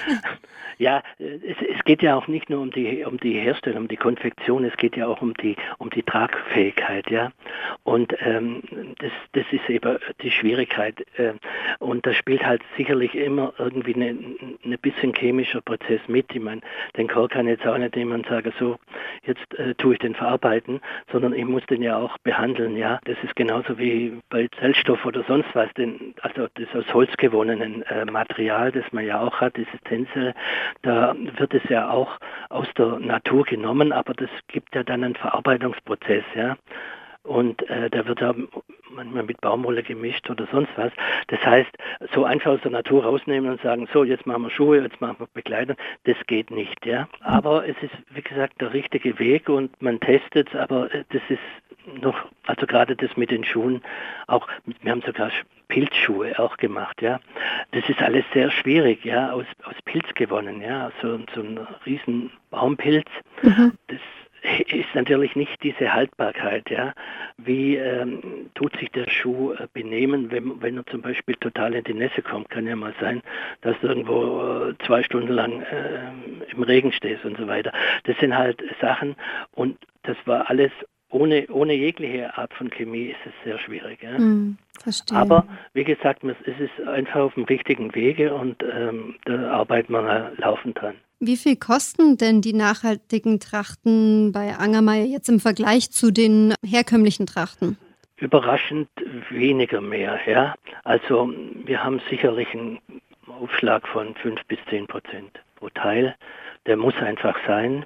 ja, 0.78 1.02
es, 1.18 1.58
es, 1.60 1.84
geht 1.86 2.04
ja 2.04 2.16
auch 2.16 2.28
nicht 2.28 2.52
nur 2.52 2.62
um 2.62 2.70
die, 2.70 3.04
um 3.04 3.18
die 3.18 3.34
Herstellung, 3.34 3.82
um 3.84 3.88
die 3.88 3.98
Konfektion, 3.98 4.64
es 4.64 4.78
geht 4.78 4.96
ja 4.96 5.08
auch 5.08 5.24
um 5.24 5.34
die, 5.34 5.56
um 5.80 5.90
die 5.90 6.04
Tragfähigkeit, 6.04 7.10
ja. 7.10 7.32
Und 7.84 8.14
ähm, 8.20 8.62
das, 9.00 9.12
das 9.32 9.46
ist 9.52 9.68
eben 9.70 9.98
die 10.22 10.30
Schwierigkeit. 10.30 11.04
Äh, 11.18 11.34
und 11.80 12.06
da 12.06 12.14
spielt 12.14 12.46
halt 12.46 12.62
sicherlich 12.78 13.16
immer 13.16 13.54
irgendwie 13.58 13.96
ein 13.96 14.60
eine 14.64 14.78
bisschen 14.78 15.16
chemischer 15.16 15.62
Prozess 15.62 16.02
mit. 16.08 16.28
Ich 16.36 16.42
meine, 16.42 16.62
den 16.96 17.08
Kork 17.08 17.32
kann 17.32 17.48
jetzt 17.48 17.66
auch 17.66 17.78
nicht 17.78 17.96
jemand 17.96 18.28
sagen, 18.28 18.54
so, 18.60 18.78
jetzt 19.26 19.58
äh, 19.58 19.74
tue 19.76 19.94
ich 19.94 20.00
den 20.00 20.14
verarbeiten, 20.14 20.80
sondern 21.12 21.34
ich 21.34 21.46
muss 21.46 21.66
den 21.66 21.82
ja 21.82 21.98
auch 21.98 22.18
behandeln, 22.20 22.78
ja. 22.78 23.00
Das 23.06 23.18
ist 23.24 23.36
genauso 23.36 23.80
wie 23.80 24.14
bei 24.30 24.48
Zellstoff 24.60 25.06
oder 25.06 25.24
sonst 25.24 25.50
was, 25.54 25.74
den, 25.74 26.14
also 26.22 26.48
das 26.54 26.68
aus 26.76 26.94
Holz 26.94 27.16
gewonnenen 27.18 27.82
äh, 27.84 28.06
Material 28.06 28.59
Material, 28.60 28.72
das 28.72 28.92
man 28.92 29.06
ja 29.06 29.20
auch 29.20 29.39
hat, 29.39 29.56
diese 29.56 29.78
Tencel, 29.86 30.34
da 30.82 31.16
wird 31.38 31.54
es 31.54 31.63
ja 31.70 31.89
auch 31.89 32.20
aus 32.50 32.68
der 32.78 33.00
Natur 33.00 33.46
genommen, 33.46 33.92
aber 33.92 34.13
das 34.13 34.30
gibt 34.48 34.75
ja 34.75 34.84
dann 34.84 35.04
einen 35.04 35.16
Verarbeitungsprozess, 35.16 36.24
ja. 36.36 36.58
Und 37.24 37.70
äh, 37.70 37.90
da 37.90 38.06
wird 38.08 38.22
ja 38.22 38.34
manchmal 38.92 39.24
mit 39.24 39.42
Baumwolle 39.42 39.84
gemischt 39.84 40.30
oder 40.30 40.48
sonst 40.52 40.72
was. 40.78 40.92
Das 41.28 41.40
heißt, 41.46 41.70
so 42.14 42.24
einfach 42.24 42.52
aus 42.52 42.62
der 42.62 42.72
Natur 42.72 43.04
rausnehmen 43.04 43.52
und 43.52 43.62
sagen, 43.62 43.88
so, 43.94 44.04
jetzt 44.04 44.26
machen 44.26 44.44
wir 44.44 44.50
Schuhe, 44.50 44.82
jetzt 44.82 45.00
machen 45.02 45.18
wir 45.20 45.28
Bekleidung, 45.34 45.76
das 46.06 46.16
geht 46.28 46.50
nicht, 46.50 46.86
ja. 46.86 47.08
Aber 47.22 47.68
es 47.68 47.76
ist, 47.82 47.94
wie 48.12 48.22
gesagt, 48.22 48.60
der 48.62 48.74
richtige 48.74 49.20
Weg 49.20 49.50
und 49.50 49.82
man 49.82 50.00
testet 50.00 50.50
es, 50.50 50.56
aber 50.60 50.94
äh, 50.94 51.04
das 51.10 51.22
ist 51.30 51.40
noch, 52.02 52.26
also 52.46 52.66
gerade 52.66 52.96
das 52.96 53.16
mit 53.18 53.32
den 53.32 53.44
Schuhen, 53.44 53.82
auch, 54.28 54.48
wir 54.82 54.92
haben 54.92 55.02
sogar 55.02 55.32
Pilzschuhe 55.68 56.38
auch 56.40 56.58
gemacht, 56.58 57.02
ja. 57.02 57.20
Das 57.72 57.88
ist 57.90 58.02
alles 58.02 58.26
sehr 58.34 58.50
schwierig, 58.50 59.04
ja, 59.06 59.32
aus, 59.32 59.46
aus 59.64 59.76
Pilz 59.86 60.08
gewonnen, 60.16 60.62
ja, 60.62 60.92
so, 61.02 61.20
so 61.36 61.42
ein 61.42 61.60
riesen 61.86 62.32
Baumpilz. 62.50 63.08
Mhm. 63.44 63.74
Das 63.88 64.00
ist 64.72 64.93
natürlich 64.93 65.36
nicht 65.36 65.62
diese 65.63 65.93
Haltbarkeit, 65.93 66.69
ja. 66.69 66.93
Wie 67.38 67.75
ähm, 67.75 68.50
tut 68.55 68.75
sich 68.77 68.91
der 68.91 69.10
Schuh 69.10 69.53
äh, 69.53 69.67
benehmen, 69.74 70.31
wenn, 70.31 70.62
wenn 70.62 70.77
er 70.77 70.86
zum 70.88 71.01
Beispiel 71.01 71.36
total 71.36 71.75
in 71.75 71.84
die 71.84 71.93
Nässe 71.93 72.22
kommt? 72.22 72.50
Kann 72.50 72.67
ja 72.67 72.75
mal 72.75 72.93
sein, 73.00 73.22
dass 73.62 73.79
du 73.81 73.88
irgendwo 73.88 74.69
äh, 74.69 74.75
zwei 74.86 75.03
Stunden 75.03 75.34
lang 75.34 75.62
äh, 75.62 76.51
im 76.51 76.63
Regen 76.63 76.91
stehst 76.91 77.25
und 77.25 77.38
so 77.38 77.48
weiter. 77.48 77.72
Das 78.03 78.17
sind 78.19 78.36
halt 78.36 78.63
Sachen 78.81 79.15
und 79.51 79.77
das 80.03 80.17
war 80.25 80.50
alles 80.50 80.72
ohne, 81.12 81.48
ohne 81.50 81.74
jegliche 81.74 82.38
Art 82.38 82.53
von 82.53 82.69
Chemie 82.69 83.08
ist 83.08 83.19
es 83.25 83.34
sehr 83.43 83.58
schwierig. 83.58 84.03
Ja? 84.03 84.17
Mm, 84.19 84.58
Aber 85.12 85.46
wie 85.74 85.84
gesagt, 85.84 86.24
es 86.24 86.60
ist 86.60 86.88
einfach 86.88 87.22
auf 87.22 87.34
dem 87.34 87.46
richtigen 87.46 87.93
Wege 87.96 88.34
und 88.34 88.63
ähm, 88.63 89.15
da 89.25 89.51
arbeitet 89.51 89.89
man 89.89 90.38
laufend 90.38 90.79
dran. 90.79 90.96
Wie 91.22 91.36
viel 91.36 91.58
kosten 91.58 92.16
denn 92.16 92.40
die 92.40 92.54
nachhaltigen 92.54 93.42
Trachten 93.42 94.32
bei 94.32 94.56
Angermeier 94.56 95.04
jetzt 95.04 95.28
im 95.28 95.42
Vergleich 95.42 95.92
zu 95.92 96.12
den 96.12 96.54
herkömmlichen 96.66 97.26
Trachten? 97.26 97.78
Überraschend 98.16 98.88
weniger 99.30 99.82
mehr, 99.82 100.18
ja. 100.26 100.56
Also 100.86 101.34
wir 101.66 101.84
haben 101.84 102.00
sicherlich 102.10 102.48
einen 102.54 102.80
Aufschlag 103.28 103.86
von 103.90 104.16
5 104.16 104.46
bis 104.48 104.60
10 104.70 104.88
Prozent 104.88 105.42
pro 105.58 105.68
Teil. 105.70 106.16
Der 106.66 106.78
muss 106.78 106.96
einfach 106.96 107.38
sein 107.46 107.86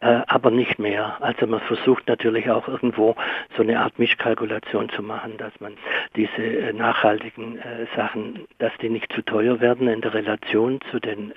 äh, 0.00 0.20
aber 0.26 0.50
nicht 0.50 0.78
mehr. 0.78 1.20
Also 1.20 1.46
man 1.46 1.60
versucht 1.60 2.06
natürlich 2.06 2.48
auch 2.50 2.68
irgendwo 2.68 3.16
so 3.56 3.62
eine 3.62 3.80
Art 3.80 3.98
Mischkalkulation 3.98 4.88
zu 4.90 5.02
machen, 5.02 5.36
dass 5.38 5.52
man 5.60 5.74
diese 6.14 6.42
äh, 6.42 6.72
nachhaltigen 6.72 7.58
äh, 7.58 7.86
Sachen, 7.96 8.46
dass 8.58 8.72
die 8.80 8.90
nicht 8.90 9.12
zu 9.12 9.22
teuer 9.22 9.60
werden 9.60 9.88
in 9.88 10.00
der 10.00 10.14
Relation 10.14 10.80
zu 10.90 11.00
den 11.00 11.32
äh, 11.32 11.34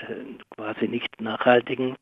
quasi 0.56 0.88
nicht 0.88 1.20
nachhaltigen, 1.20 1.96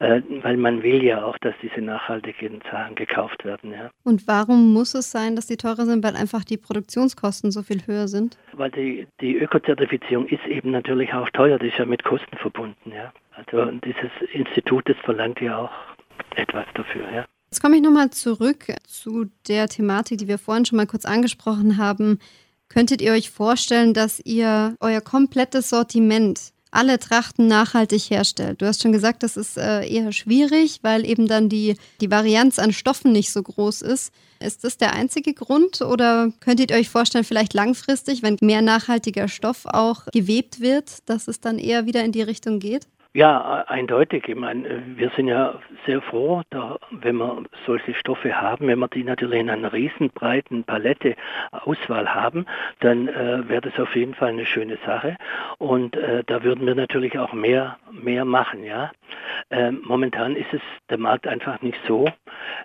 äh, 0.00 0.22
weil 0.42 0.56
man 0.56 0.82
will 0.82 1.02
ja 1.04 1.24
auch, 1.24 1.38
dass 1.38 1.54
diese 1.62 1.80
nachhaltigen 1.80 2.60
Sachen 2.70 2.94
gekauft 2.94 3.44
werden. 3.44 3.72
Ja. 3.72 3.90
Und 4.04 4.26
warum 4.26 4.72
muss 4.72 4.94
es 4.94 5.10
sein, 5.10 5.36
dass 5.36 5.46
die 5.46 5.56
teurer 5.56 5.86
sind, 5.86 6.02
weil 6.04 6.16
einfach 6.16 6.44
die 6.44 6.56
Produktionskosten 6.56 7.50
so 7.52 7.62
viel 7.62 7.86
höher 7.86 8.08
sind? 8.08 8.38
Weil 8.54 8.70
die, 8.70 9.06
die 9.20 9.36
Ökozertifizierung 9.36 10.26
ist 10.26 10.44
eben 10.46 10.72
natürlich 10.72 11.14
auch 11.14 11.30
teuer, 11.30 11.58
die 11.58 11.68
ist 11.68 11.78
ja 11.78 11.86
mit 11.86 12.02
Kosten 12.02 12.36
verbunden. 12.38 12.92
Ja. 12.92 13.12
Also 13.34 13.70
dieses 13.84 14.10
Institut, 14.32 14.88
das 14.88 14.96
verlangt 14.98 15.40
ja 15.40 15.58
auch 15.58 15.70
etwas 16.36 16.66
dafür. 16.74 17.10
Ja. 17.12 17.26
Jetzt 17.50 17.60
komme 17.60 17.76
ich 17.76 17.82
nochmal 17.82 18.10
zurück 18.10 18.72
zu 18.86 19.26
der 19.46 19.68
Thematik, 19.68 20.18
die 20.18 20.28
wir 20.28 20.38
vorhin 20.38 20.64
schon 20.64 20.78
mal 20.78 20.86
kurz 20.86 21.04
angesprochen 21.04 21.76
haben. 21.76 22.18
Könntet 22.70 23.02
ihr 23.02 23.12
euch 23.12 23.30
vorstellen, 23.30 23.92
dass 23.92 24.20
ihr 24.24 24.76
euer 24.80 25.02
komplettes 25.02 25.68
Sortiment, 25.68 26.40
alle 26.70 26.98
Trachten 26.98 27.48
nachhaltig 27.48 28.08
herstellt? 28.08 28.62
Du 28.62 28.66
hast 28.66 28.80
schon 28.80 28.92
gesagt, 28.92 29.22
das 29.22 29.36
ist 29.36 29.58
äh, 29.58 29.86
eher 29.86 30.12
schwierig, 30.12 30.78
weil 30.80 31.04
eben 31.04 31.28
dann 31.28 31.50
die, 31.50 31.76
die 32.00 32.10
Varianz 32.10 32.58
an 32.58 32.72
Stoffen 32.72 33.12
nicht 33.12 33.30
so 33.30 33.42
groß 33.42 33.82
ist. 33.82 34.14
Ist 34.40 34.64
das 34.64 34.78
der 34.78 34.94
einzige 34.94 35.34
Grund 35.34 35.82
oder 35.82 36.32
könntet 36.40 36.70
ihr 36.70 36.78
euch 36.78 36.88
vorstellen, 36.88 37.24
vielleicht 37.24 37.52
langfristig, 37.52 38.22
wenn 38.22 38.38
mehr 38.40 38.62
nachhaltiger 38.62 39.28
Stoff 39.28 39.66
auch 39.66 40.06
gewebt 40.06 40.60
wird, 40.60 41.06
dass 41.10 41.28
es 41.28 41.40
dann 41.40 41.58
eher 41.58 41.84
wieder 41.84 42.02
in 42.02 42.12
die 42.12 42.22
Richtung 42.22 42.58
geht? 42.58 42.86
Ja, 43.14 43.64
eindeutig. 43.68 44.26
Ich 44.26 44.34
meine, 44.36 44.82
wir 44.96 45.10
sind 45.10 45.28
ja 45.28 45.60
sehr 45.84 46.00
froh, 46.00 46.40
da, 46.48 46.78
wenn 46.90 47.16
wir 47.16 47.42
solche 47.66 47.92
Stoffe 47.92 48.40
haben, 48.40 48.68
wenn 48.68 48.78
wir 48.78 48.88
die 48.88 49.04
natürlich 49.04 49.38
in 49.40 49.50
einer 49.50 49.70
riesenbreiten 49.70 50.64
Palette 50.64 51.16
Auswahl 51.50 52.08
haben, 52.14 52.46
dann 52.80 53.08
äh, 53.08 53.46
wäre 53.50 53.60
das 53.60 53.78
auf 53.78 53.94
jeden 53.96 54.14
Fall 54.14 54.30
eine 54.30 54.46
schöne 54.46 54.78
Sache. 54.86 55.18
Und 55.58 55.94
äh, 55.94 56.24
da 56.24 56.42
würden 56.42 56.66
wir 56.66 56.74
natürlich 56.74 57.18
auch 57.18 57.34
mehr, 57.34 57.78
mehr 57.90 58.24
machen, 58.24 58.64
ja. 58.64 58.90
Ähm, 59.50 59.82
momentan 59.84 60.34
ist 60.34 60.52
es 60.54 60.62
der 60.88 60.98
Markt 60.98 61.26
einfach 61.26 61.60
nicht 61.60 61.78
so, 61.86 62.08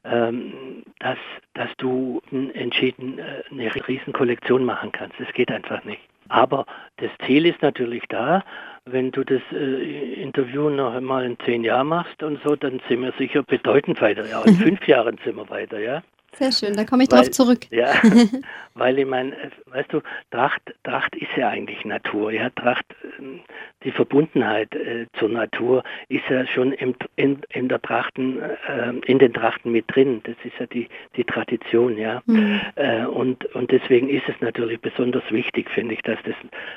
ähm, 0.06 0.84
dass, 1.00 1.18
dass 1.56 1.76
du 1.76 2.22
entschieden 2.54 3.20
äh, 3.20 3.44
eine 3.52 3.70
Riesenkollektion 3.86 4.64
machen 4.64 4.94
kannst. 4.94 5.20
Das 5.20 5.34
geht 5.34 5.52
einfach 5.52 5.84
nicht. 5.84 6.02
Aber 6.30 6.66
das 6.98 7.10
Ziel 7.26 7.46
ist 7.46 7.62
natürlich 7.62 8.04
da, 8.10 8.44
wenn 8.86 9.12
du 9.12 9.24
das 9.24 9.42
äh, 9.52 10.14
Interview 10.22 10.70
noch 10.70 10.94
einmal 10.94 11.26
in 11.26 11.38
zehn 11.46 11.64
Jahren 11.64 11.88
machst 11.88 12.24
und 12.24 12.42
so, 12.44 12.56
dann 12.56 12.80
sind 12.88 13.02
wir 13.02 13.14
sicher 13.18 13.44
bedeutend 13.44 14.02
weiter. 14.02 14.26
Ja, 14.28 14.44
in 14.44 14.56
fünf 14.56 14.88
Jahren 14.88 15.18
sind 15.24 15.36
wir 15.36 15.50
weiter, 15.50 15.80
ja. 15.80 16.02
Sehr 16.34 16.52
schön, 16.52 16.76
da 16.76 16.84
komme 16.84 17.04
ich 17.04 17.12
weil, 17.12 17.22
drauf 17.22 17.32
zurück. 17.32 17.62
Ja, 17.72 17.94
weil 18.76 19.00
ich 19.00 19.06
meine, 19.06 19.36
weißt 19.68 19.92
du, 19.92 20.02
Tracht, 20.30 20.62
Tracht 20.84 21.16
ist 21.16 21.32
ja 21.36 21.50
eigentlich 21.50 21.84
Natur. 21.86 22.32
Ja, 22.32 22.50
Tracht, 22.52 22.86
ähm, 23.18 23.40
die 23.84 23.92
Verbundenheit 23.92 24.76
äh, 24.76 25.08
zur 25.18 25.30
Natur 25.30 25.84
ist 26.10 26.24
ja 26.30 26.46
schon 26.46 26.74
im, 26.74 26.96
in, 27.16 27.42
in 27.50 27.70
der 27.70 27.82
Trachten, 27.82 28.40
äh, 28.42 28.94
in 29.06 29.20
den 29.20 29.34
Trachten 29.34 29.72
mit 29.72 29.86
drin. 29.88 30.22
Das 30.26 30.36
ist 30.44 30.54
ja 30.60 30.68
die, 30.68 30.90
die 31.16 31.24
Tradition, 31.24 31.98
ja. 31.98 32.22
Mhm. 32.26 32.62
Äh, 32.76 33.06
und, 33.06 33.46
und 33.56 33.72
deswegen 33.72 34.10
ist 34.10 34.28
es 34.28 34.36
natürlich 34.42 34.80
besonders 34.80 35.24
wichtig, 35.32 35.70
finde 35.72 35.96
ich, 35.96 36.02
dass, 36.02 36.20
das, 36.24 36.36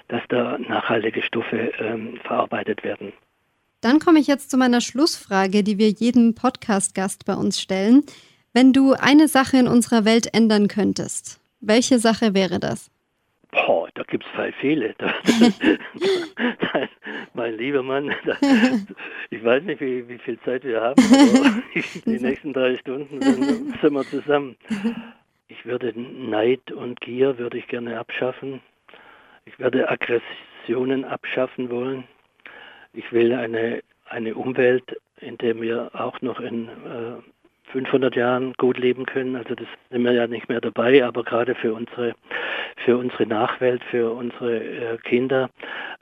dass 0.08 0.22
da 0.28 0.58
nachhaltige 0.58 1.22
Stoffe 1.22 1.72
ähm, 1.80 2.18
verarbeitet 2.22 2.82
werden. 2.84 3.12
Dann 3.82 3.98
komme 3.98 4.20
ich 4.20 4.26
jetzt 4.26 4.50
zu 4.50 4.58
meiner 4.58 4.80
Schlussfrage, 4.80 5.62
die 5.62 5.78
wir 5.78 5.88
jedem 5.88 6.34
Podcast-Gast 6.34 7.24
bei 7.24 7.34
uns 7.34 7.60
stellen. 7.60 8.04
Wenn 8.52 8.72
du 8.72 8.94
eine 8.94 9.28
Sache 9.28 9.58
in 9.58 9.68
unserer 9.68 10.04
Welt 10.04 10.34
ändern 10.34 10.66
könntest, 10.66 11.40
welche 11.60 12.00
Sache 12.00 12.34
wäre 12.34 12.58
das? 12.58 12.90
Boah, 13.52 13.88
da 13.94 14.02
gibt 14.02 14.24
es 14.24 14.32
zwei 14.34 14.52
viele. 14.60 14.94
mein 17.34 17.56
lieber 17.56 17.82
Mann, 17.82 18.12
da, 18.24 18.36
ich 19.30 19.44
weiß 19.44 19.62
nicht, 19.64 19.80
wie, 19.80 20.08
wie, 20.08 20.18
viel 20.18 20.38
Zeit 20.40 20.64
wir 20.64 20.80
haben, 20.80 21.00
aber 21.00 21.62
die 22.06 22.20
nächsten 22.20 22.52
drei 22.52 22.76
Stunden 22.78 23.20
sind, 23.20 23.80
sind 23.80 23.92
wir 23.92 24.04
zusammen. 24.04 24.56
Ich 25.46 25.64
würde 25.64 25.92
Neid 25.96 26.72
und 26.72 27.00
Gier 27.00 27.38
würde 27.38 27.58
ich 27.58 27.68
gerne 27.68 27.98
abschaffen. 27.98 28.60
Ich 29.44 29.58
würde 29.58 29.88
Aggressionen 29.88 31.04
abschaffen 31.04 31.70
wollen. 31.70 32.04
Ich 32.92 33.12
will 33.12 33.32
eine, 33.32 33.82
eine 34.06 34.34
Umwelt, 34.34 34.96
in 35.20 35.38
der 35.38 35.60
wir 35.60 35.90
auch 35.94 36.20
noch 36.20 36.40
in 36.40 36.68
äh, 36.68 37.22
500 37.72 38.16
Jahren 38.16 38.52
gut 38.54 38.78
leben 38.78 39.06
können. 39.06 39.36
Also 39.36 39.54
das 39.54 39.66
sind 39.90 40.04
wir 40.04 40.12
ja 40.12 40.26
nicht 40.26 40.48
mehr 40.48 40.60
dabei, 40.60 41.04
aber 41.04 41.24
gerade 41.24 41.54
für 41.54 41.74
unsere, 41.74 42.14
für 42.84 42.96
unsere 42.96 43.26
Nachwelt, 43.26 43.82
für 43.90 44.12
unsere 44.12 44.58
äh, 44.58 44.98
Kinder 44.98 45.50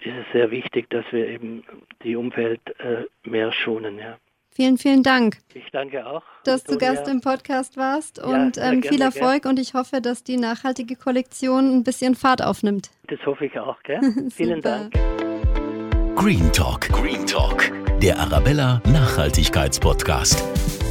ist 0.00 0.14
es 0.14 0.32
sehr 0.32 0.50
wichtig, 0.50 0.88
dass 0.90 1.04
wir 1.10 1.28
eben 1.28 1.64
die 2.02 2.16
Umwelt 2.16 2.60
äh, 2.78 3.04
mehr 3.28 3.52
schonen. 3.52 3.98
Ja. 3.98 4.18
Vielen, 4.58 4.76
vielen 4.76 5.04
Dank. 5.04 5.36
Ich 5.54 5.70
danke 5.70 6.04
auch. 6.04 6.24
Dass 6.42 6.64
du 6.64 6.78
Gast 6.78 7.06
im 7.06 7.20
Podcast 7.20 7.76
warst 7.76 8.18
und 8.18 8.56
ja, 8.56 8.72
ähm, 8.72 8.82
viel 8.82 9.00
Erfolg 9.00 9.44
gell? 9.44 9.50
und 9.50 9.58
ich 9.60 9.74
hoffe, 9.74 10.00
dass 10.00 10.24
die 10.24 10.36
nachhaltige 10.36 10.96
Kollektion 10.96 11.76
ein 11.76 11.84
bisschen 11.84 12.16
Fahrt 12.16 12.42
aufnimmt. 12.42 12.90
Das 13.06 13.24
hoffe 13.24 13.46
ich 13.46 13.56
auch. 13.56 13.80
Gell? 13.84 14.00
Vielen 14.30 14.60
Dank. 14.60 14.94
Green 16.16 16.52
Talk. 16.52 16.88
Green 16.88 17.24
Talk. 17.24 17.70
Der 18.02 18.18
Arabella 18.18 18.82
Nachhaltigkeitspodcast. 18.86 20.87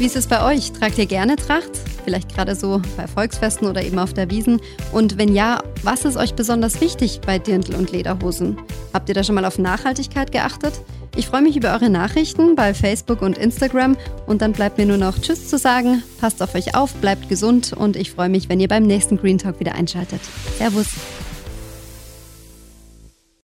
Wie 0.00 0.06
ist 0.06 0.16
es 0.16 0.28
bei 0.28 0.42
euch? 0.42 0.72
Tragt 0.72 0.96
ihr 0.96 1.04
gerne 1.04 1.36
Tracht? 1.36 1.72
Vielleicht 2.06 2.34
gerade 2.34 2.54
so 2.54 2.80
bei 2.96 3.06
Volksfesten 3.06 3.68
oder 3.68 3.84
eben 3.84 3.98
auf 3.98 4.14
der 4.14 4.30
Wiesen? 4.30 4.58
Und 4.92 5.18
wenn 5.18 5.34
ja, 5.34 5.62
was 5.82 6.06
ist 6.06 6.16
euch 6.16 6.32
besonders 6.32 6.80
wichtig 6.80 7.20
bei 7.20 7.38
Dirndl 7.38 7.74
und 7.74 7.92
Lederhosen? 7.92 8.56
Habt 8.94 9.10
ihr 9.10 9.14
da 9.14 9.22
schon 9.22 9.34
mal 9.34 9.44
auf 9.44 9.58
Nachhaltigkeit 9.58 10.32
geachtet? 10.32 10.72
Ich 11.16 11.26
freue 11.26 11.42
mich 11.42 11.54
über 11.54 11.74
eure 11.74 11.90
Nachrichten 11.90 12.56
bei 12.56 12.72
Facebook 12.72 13.20
und 13.20 13.36
Instagram 13.36 13.94
und 14.26 14.40
dann 14.40 14.52
bleibt 14.52 14.78
mir 14.78 14.86
nur 14.86 14.96
noch 14.96 15.18
Tschüss 15.18 15.48
zu 15.48 15.58
sagen. 15.58 16.02
Passt 16.18 16.42
auf 16.42 16.54
euch 16.54 16.74
auf, 16.74 16.94
bleibt 16.94 17.28
gesund 17.28 17.74
und 17.74 17.94
ich 17.94 18.10
freue 18.10 18.30
mich, 18.30 18.48
wenn 18.48 18.58
ihr 18.58 18.68
beim 18.68 18.84
nächsten 18.84 19.18
Green 19.18 19.36
Talk 19.36 19.60
wieder 19.60 19.74
einschaltet. 19.74 20.22
Servus! 20.56 20.88